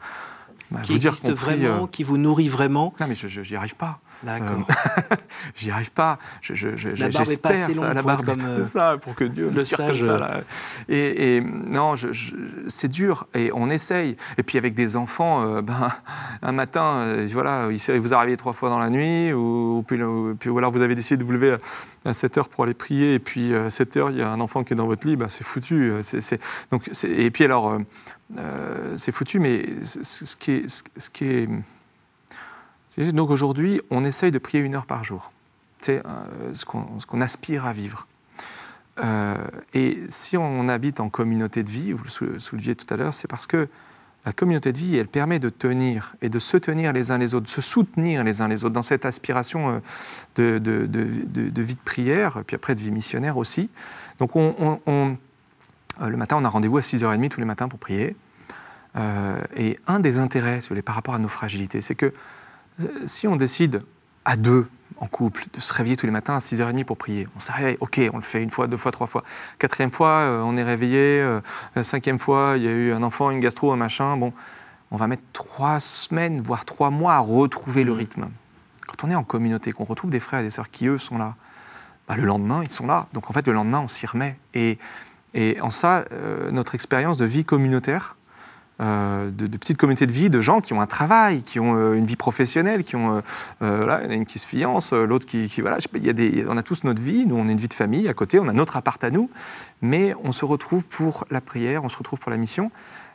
Bah, 0.72 0.80
qui 0.82 0.94
existe 0.94 1.30
vraiment, 1.30 1.86
qui 1.86 2.02
vous 2.02 2.18
nourrit 2.18 2.48
vraiment. 2.48 2.92
Non, 2.98 3.06
mais 3.06 3.14
je 3.14 3.40
n'y 3.40 3.56
arrive 3.56 3.76
pas. 3.76 4.00
D'accord. 4.22 4.66
Euh, 4.70 5.16
J'y 5.54 5.70
arrive 5.70 5.90
pas. 5.92 6.18
Je, 6.40 6.54
je, 6.54 6.88
la 6.88 7.08
barbe 7.08 7.28
est 7.28 7.42
pas 7.42 7.48
assez 7.50 7.74
longue 7.74 7.94
la 7.94 8.02
barbe, 8.02 8.24
comme 8.24 8.40
c'est 8.56 8.64
ça, 8.64 8.96
pour 9.00 9.14
que 9.14 9.24
Dieu 9.24 9.50
le 9.54 9.64
sache. 9.64 10.00
Ça, 10.00 10.40
et, 10.88 11.36
et, 11.36 11.40
non, 11.40 11.94
c'est 12.68 12.88
dur 12.88 13.26
et 13.34 13.50
on 13.54 13.70
essaye. 13.70 14.16
Et 14.38 14.42
puis 14.42 14.58
avec 14.58 14.74
des 14.74 14.96
enfants, 14.96 15.44
euh, 15.44 15.62
ben, 15.62 15.92
un 16.42 16.52
matin, 16.52 16.96
euh, 16.96 17.28
voilà, 17.32 17.68
il 17.70 18.00
vous 18.00 18.14
arrivez 18.14 18.36
trois 18.36 18.52
fois 18.52 18.70
dans 18.70 18.78
la 18.78 18.90
nuit, 18.90 19.32
ou, 19.32 19.84
puis, 19.86 19.98
puis, 20.38 20.50
ou 20.50 20.58
alors 20.58 20.72
vous 20.72 20.82
avez 20.82 20.94
décidé 20.94 21.16
de 21.18 21.24
vous 21.24 21.32
lever 21.32 21.56
à 22.04 22.12
7 22.12 22.38
heures 22.38 22.48
pour 22.48 22.64
aller 22.64 22.74
prier, 22.74 23.14
et 23.14 23.18
puis 23.18 23.54
à 23.54 23.70
7 23.70 23.96
heures, 23.96 24.10
il 24.10 24.18
y 24.18 24.22
a 24.22 24.30
un 24.30 24.40
enfant 24.40 24.64
qui 24.64 24.72
est 24.72 24.76
dans 24.76 24.86
votre 24.86 25.06
lit, 25.06 25.16
ben, 25.16 25.28
c'est 25.28 25.44
foutu. 25.44 25.92
Donc, 26.70 26.90
et 27.04 27.30
puis 27.30 27.44
alors, 27.44 27.78
c'est 28.96 29.12
foutu, 29.12 29.38
mais 29.38 29.66
ce 29.82 30.36
qui 30.36 30.52
est, 30.52 30.84
ce 30.96 31.10
qui 31.10 31.24
est 31.24 31.48
donc 32.98 33.30
aujourd'hui, 33.30 33.80
on 33.90 34.04
essaye 34.04 34.30
de 34.30 34.38
prier 34.38 34.62
une 34.62 34.74
heure 34.74 34.86
par 34.86 35.04
jour. 35.04 35.32
C'est 35.80 36.02
euh, 36.04 36.54
ce 36.54 36.64
qu'on 36.64 37.20
aspire 37.20 37.66
à 37.66 37.72
vivre. 37.72 38.06
Euh, 38.98 39.36
et 39.74 40.02
si 40.08 40.36
on 40.36 40.68
habite 40.68 41.00
en 41.00 41.10
communauté 41.10 41.62
de 41.62 41.70
vie, 41.70 41.92
vous 41.92 42.04
le 42.04 42.40
souleviez 42.40 42.74
tout 42.74 42.92
à 42.92 42.96
l'heure, 42.96 43.12
c'est 43.12 43.28
parce 43.28 43.46
que 43.46 43.68
la 44.24 44.32
communauté 44.32 44.72
de 44.72 44.78
vie, 44.78 44.96
elle 44.96 45.06
permet 45.06 45.38
de 45.38 45.50
tenir 45.50 46.14
et 46.22 46.28
de 46.28 46.38
se 46.38 46.56
tenir 46.56 46.92
les 46.92 47.10
uns 47.10 47.18
les 47.18 47.34
autres, 47.34 47.46
de 47.46 47.50
se 47.50 47.60
soutenir 47.60 48.24
les 48.24 48.40
uns 48.40 48.48
les 48.48 48.64
autres 48.64 48.74
dans 48.74 48.82
cette 48.82 49.04
aspiration 49.04 49.80
euh, 50.38 50.58
de, 50.58 51.62
vie 51.62 51.74
de 51.74 51.80
prière, 51.84 52.42
puis 52.46 52.56
après 52.56 52.74
de 52.74 52.80
vie 52.80 52.90
missionnaire 52.90 53.36
aussi. 53.36 53.68
Donc 54.18 54.34
on, 54.34 54.80
on, 54.86 55.16
le 56.04 56.16
matin, 56.16 56.36
on 56.40 56.44
a 56.44 56.48
rendez-vous 56.48 56.78
à 56.78 56.80
6h30 56.80 57.28
tous 57.28 57.40
les 57.40 57.46
matins 57.46 57.68
pour 57.68 57.78
prier. 57.78 58.16
Et 59.56 59.78
un 59.86 60.00
des 60.00 60.16
intérêts, 60.16 60.62
si 60.62 60.70
voulez, 60.70 60.80
par 60.80 60.94
rapport 60.94 61.14
à 61.14 61.18
nos 61.18 61.28
fragilités, 61.28 61.82
c'est 61.82 61.94
que 61.94 62.14
si 63.04 63.26
on 63.26 63.36
décide 63.36 63.82
à 64.24 64.36
deux, 64.36 64.66
en 64.98 65.06
couple, 65.06 65.44
de 65.52 65.60
se 65.60 65.72
réveiller 65.72 65.96
tous 65.96 66.06
les 66.06 66.12
matins 66.12 66.36
à 66.36 66.38
6h30 66.38 66.84
pour 66.84 66.96
prier. 66.96 67.28
On 67.36 67.40
se 67.40 67.52
réveille, 67.52 67.76
ok, 67.80 68.00
on 68.12 68.16
le 68.16 68.22
fait 68.22 68.42
une 68.42 68.50
fois, 68.50 68.66
deux 68.66 68.76
fois, 68.76 68.92
trois 68.92 69.06
fois. 69.06 69.24
Quatrième 69.58 69.90
fois, 69.90 70.08
euh, 70.08 70.40
on 70.42 70.56
est 70.56 70.62
réveillé. 70.62 71.20
Euh, 71.20 71.40
cinquième 71.82 72.18
fois, 72.18 72.54
il 72.56 72.62
y 72.64 72.68
a 72.68 72.72
eu 72.72 72.92
un 72.92 73.02
enfant, 73.02 73.30
une 73.30 73.40
gastro, 73.40 73.72
un 73.72 73.76
machin. 73.76 74.16
Bon, 74.16 74.32
on 74.90 74.96
va 74.96 75.06
mettre 75.06 75.22
trois 75.32 75.80
semaines, 75.80 76.40
voire 76.40 76.64
trois 76.64 76.90
mois 76.90 77.14
à 77.14 77.18
retrouver 77.18 77.84
le 77.84 77.92
mmh. 77.92 77.96
rythme. 77.96 78.28
Quand 78.86 79.04
on 79.04 79.10
est 79.10 79.14
en 79.14 79.24
communauté, 79.24 79.72
qu'on 79.72 79.84
retrouve 79.84 80.10
des 80.10 80.20
frères 80.20 80.40
et 80.40 80.44
des 80.44 80.50
sœurs 80.50 80.70
qui, 80.70 80.86
eux, 80.86 80.98
sont 80.98 81.18
là, 81.18 81.34
bah, 82.08 82.16
le 82.16 82.24
lendemain, 82.24 82.62
ils 82.62 82.70
sont 82.70 82.86
là. 82.86 83.06
Donc 83.12 83.30
en 83.30 83.32
fait, 83.32 83.46
le 83.46 83.52
lendemain, 83.52 83.80
on 83.80 83.88
s'y 83.88 84.06
remet. 84.06 84.36
Et, 84.54 84.78
et 85.34 85.60
en 85.60 85.70
ça, 85.70 86.04
euh, 86.12 86.50
notre 86.50 86.74
expérience 86.74 87.18
de 87.18 87.24
vie 87.24 87.44
communautaire, 87.44 88.16
euh, 88.78 89.30
de, 89.30 89.46
petites 89.56 89.78
communautés 89.78 90.06
de 90.06 90.12
vie, 90.12 90.28
de 90.28 90.42
gens 90.42 90.60
qui 90.60 90.74
ont 90.74 90.82
un 90.82 90.86
travail, 90.86 91.42
qui 91.42 91.58
ont 91.58 91.76
euh, 91.76 91.94
une 91.94 92.04
vie 92.04 92.16
professionnelle, 92.16 92.84
qui 92.84 92.94
ont, 92.94 93.22
euh, 93.62 93.86
là, 93.86 94.00
il 94.02 94.04
y 94.04 94.08
en 94.08 94.10
a 94.10 94.14
une 94.14 94.26
qui 94.26 94.38
se 94.38 94.46
fiance, 94.46 94.92
l'autre 94.92 95.24
qui, 95.24 95.48
voilà, 95.62 95.78
il 95.94 96.04
y 96.04 96.10
a 96.10 96.12
des, 96.12 96.44
on 96.46 96.58
a 96.58 96.62
tous 96.62 96.84
notre 96.84 97.00
vie, 97.00 97.24
nous 97.24 97.36
on 97.36 97.48
a 97.48 97.52
une 97.52 97.58
vie 97.58 97.68
de 97.68 97.74
famille 97.74 98.06
à 98.06 98.12
côté, 98.12 98.38
on 98.38 98.48
a 98.48 98.52
notre 98.52 98.76
appart 98.76 99.02
à 99.02 99.10
nous, 99.10 99.30
mais 99.80 100.14
on 100.22 100.32
se 100.32 100.44
retrouve 100.44 100.84
pour 100.84 101.24
la 101.30 101.40
prière, 101.40 101.84
on 101.84 101.88
se 101.88 101.96
retrouve 101.96 102.18
pour 102.18 102.30
la 102.30 102.36
mission. 102.36 102.70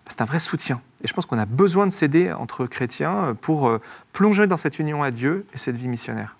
C'est 0.07 0.21
un 0.21 0.25
vrai 0.25 0.39
soutien. 0.39 0.81
Et 1.03 1.07
je 1.07 1.13
pense 1.13 1.27
qu'on 1.27 1.37
a 1.37 1.45
besoin 1.45 1.85
de 1.85 1.91
s'aider 1.91 2.33
entre 2.33 2.65
chrétiens 2.65 3.35
pour 3.39 3.71
plonger 4.13 4.47
dans 4.47 4.57
cette 4.57 4.79
union 4.79 5.03
à 5.03 5.11
Dieu 5.11 5.45
et 5.53 5.57
cette 5.59 5.77
vie 5.77 5.87
missionnaire. 5.87 6.35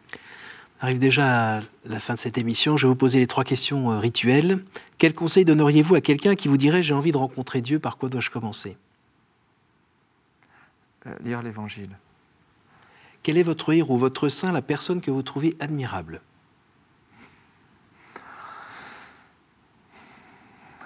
On 0.82 0.86
arrive 0.86 1.00
déjà 1.00 1.58
à 1.58 1.60
la 1.86 2.00
fin 2.00 2.16
de 2.16 2.20
cette 2.20 2.40
émission. 2.40 2.76
Je 2.76 2.88
vais 2.88 2.90
vous 2.90 2.96
poser 2.96 3.20
les 3.20 3.28
trois 3.28 3.44
questions 3.44 4.00
rituelles. 4.00 4.64
Quel 4.98 5.14
conseil 5.14 5.46
donneriez-vous 5.46 5.94
à 5.94 6.02
quelqu'un 6.02 6.36
qui 6.36 6.48
vous 6.48 6.58
dirait 6.58 6.82
j'ai 6.82 6.96
envie 6.96 7.12
de 7.12 7.18
rencontrer 7.18 7.62
Dieu, 7.62 7.78
par 7.78 7.98
quoi 7.98 8.10
dois-je 8.10 8.32
commencer? 8.32 8.78
euh, 8.78 8.91
lire 11.24 11.42
l'Évangile. 11.42 11.98
Quel 13.24 13.38
est 13.38 13.44
votre 13.44 13.74
héros, 13.74 13.98
votre 13.98 14.30
saint, 14.30 14.52
la 14.52 14.62
personne 14.62 15.00
que 15.02 15.12
vous 15.12 15.22
trouvez 15.22 15.56
admirable? 15.60 16.22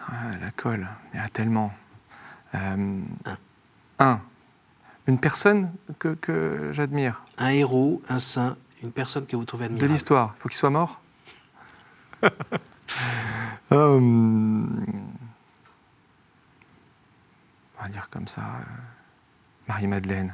Ah, 0.08 0.38
La 0.42 0.52
colle, 0.52 0.88
il 1.14 1.18
y 1.18 1.22
en 1.22 1.26
a 1.26 1.30
tellement. 1.30 1.74
Euh, 2.54 3.02
un. 4.00 4.22
Une 5.08 5.20
personne 5.20 5.72
que, 6.00 6.72
j'admire. 6.72 7.24
Un 7.38 7.50
héros, 7.50 8.02
un 8.10 8.20
saint, 8.20 8.58
une 8.84 8.92
personne 8.92 9.26
que 9.26 9.36
vous 9.36 9.46
trouvez 9.46 9.66
admirable. 9.66 9.88
De 9.88 9.94
l'histoire. 9.94 10.34
Il 10.38 10.42
faut 10.42 10.50
qu'il 10.50 10.58
soit 10.58 10.70
mort 10.70 11.02
euh, 13.72 14.00
On 14.00 14.64
va 17.82 17.88
dire 17.90 18.10
comme 18.10 18.28
ça. 18.28 18.42
Marie-Madeleine. 19.68 20.34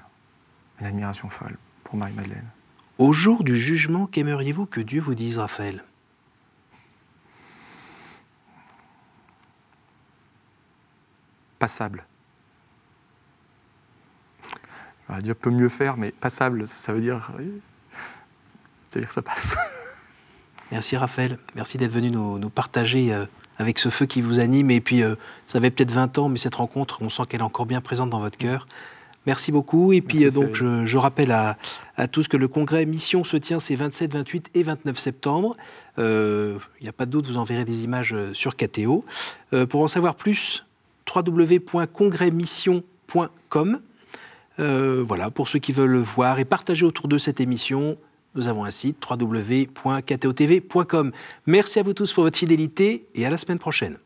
Une 0.79 0.87
admiration 0.87 1.29
folle 1.29 1.57
pour 1.83 1.95
Marie-Madeleine. 1.95 2.47
Au 2.97 3.13
jour 3.13 3.43
du 3.43 3.57
jugement, 3.57 4.07
qu'aimeriez-vous 4.07 4.65
que 4.65 4.81
Dieu 4.81 5.01
vous 5.01 5.15
dise, 5.15 5.37
Raphaël? 5.37 5.83
Passable. 11.59 12.05
Dieu 15.19 15.33
peut 15.33 15.49
mieux 15.49 15.69
faire, 15.69 15.97
mais 15.97 16.11
passable, 16.11 16.67
ça 16.67 16.93
veut 16.93 17.01
dire, 17.01 17.25
ça 17.25 17.33
veut 17.35 19.01
dire 19.01 19.07
que 19.07 19.13
ça 19.13 19.21
passe. 19.21 19.57
Merci 20.71 20.95
Raphaël, 20.95 21.37
merci 21.53 21.77
d'être 21.77 21.91
venu 21.91 22.11
nous, 22.11 22.49
partager 22.49 23.13
euh, 23.13 23.25
avec 23.57 23.77
ce 23.77 23.89
feu 23.89 24.05
qui 24.05 24.21
vous 24.21 24.39
anime. 24.39 24.71
Et 24.71 24.79
puis, 24.79 25.03
euh, 25.03 25.15
ça 25.45 25.57
avait 25.57 25.69
peut-être 25.69 25.91
20 25.91 26.17
ans, 26.17 26.29
mais 26.29 26.37
cette 26.37 26.55
rencontre, 26.55 27.01
on 27.01 27.09
sent 27.09 27.23
qu'elle 27.27 27.41
est 27.41 27.43
encore 27.43 27.65
bien 27.65 27.81
présente 27.81 28.09
dans 28.09 28.21
votre 28.21 28.37
cœur. 28.37 28.67
Merci 29.25 29.51
beaucoup. 29.51 29.91
Et 29.93 30.01
puis, 30.01 30.29
donc, 30.31 30.55
je, 30.55 30.97
rappelle 30.97 31.31
à, 31.31 31.57
tous 32.11 32.27
que 32.27 32.37
le 32.37 32.47
congrès 32.47 32.85
Mission 32.85 33.23
se 33.23 33.37
tient 33.37 33.59
ces 33.59 33.75
27, 33.75 34.13
28 34.13 34.49
et 34.55 34.63
29 34.63 34.97
septembre. 34.97 35.55
Euh, 35.99 36.57
il 36.79 36.83
n'y 36.83 36.89
a 36.89 36.93
pas 36.93 37.05
de 37.05 37.11
doute, 37.11 37.27
vous 37.27 37.37
enverrez 37.37 37.65
des 37.65 37.83
images 37.83 38.13
euh, 38.13 38.33
sur 38.33 38.55
KTO. 38.55 39.05
Euh, 39.53 39.67
pour 39.67 39.81
en 39.81 39.87
savoir 39.87 40.15
plus, 40.15 40.65
www.congrèsmission.com. 41.13 43.81
voilà, 44.57 45.29
pour 45.29 45.47
ceux 45.47 45.59
qui 45.59 45.73
veulent 45.73 45.91
le 45.91 46.01
voir 46.01 46.39
et 46.39 46.45
partager 46.45 46.83
autour 46.85 47.07
de 47.07 47.19
cette 47.19 47.39
émission, 47.39 47.97
nous 48.33 48.47
avons 48.47 48.63
un 48.63 48.71
site 48.71 48.97
www.ktotv.com. 49.07 51.11
Merci 51.45 51.79
à 51.79 51.83
vous 51.83 51.93
tous 51.93 52.11
pour 52.13 52.23
votre 52.23 52.39
fidélité 52.39 53.05
et 53.13 53.23
à 53.25 53.29
la 53.29 53.37
semaine 53.37 53.59
prochaine. 53.59 53.99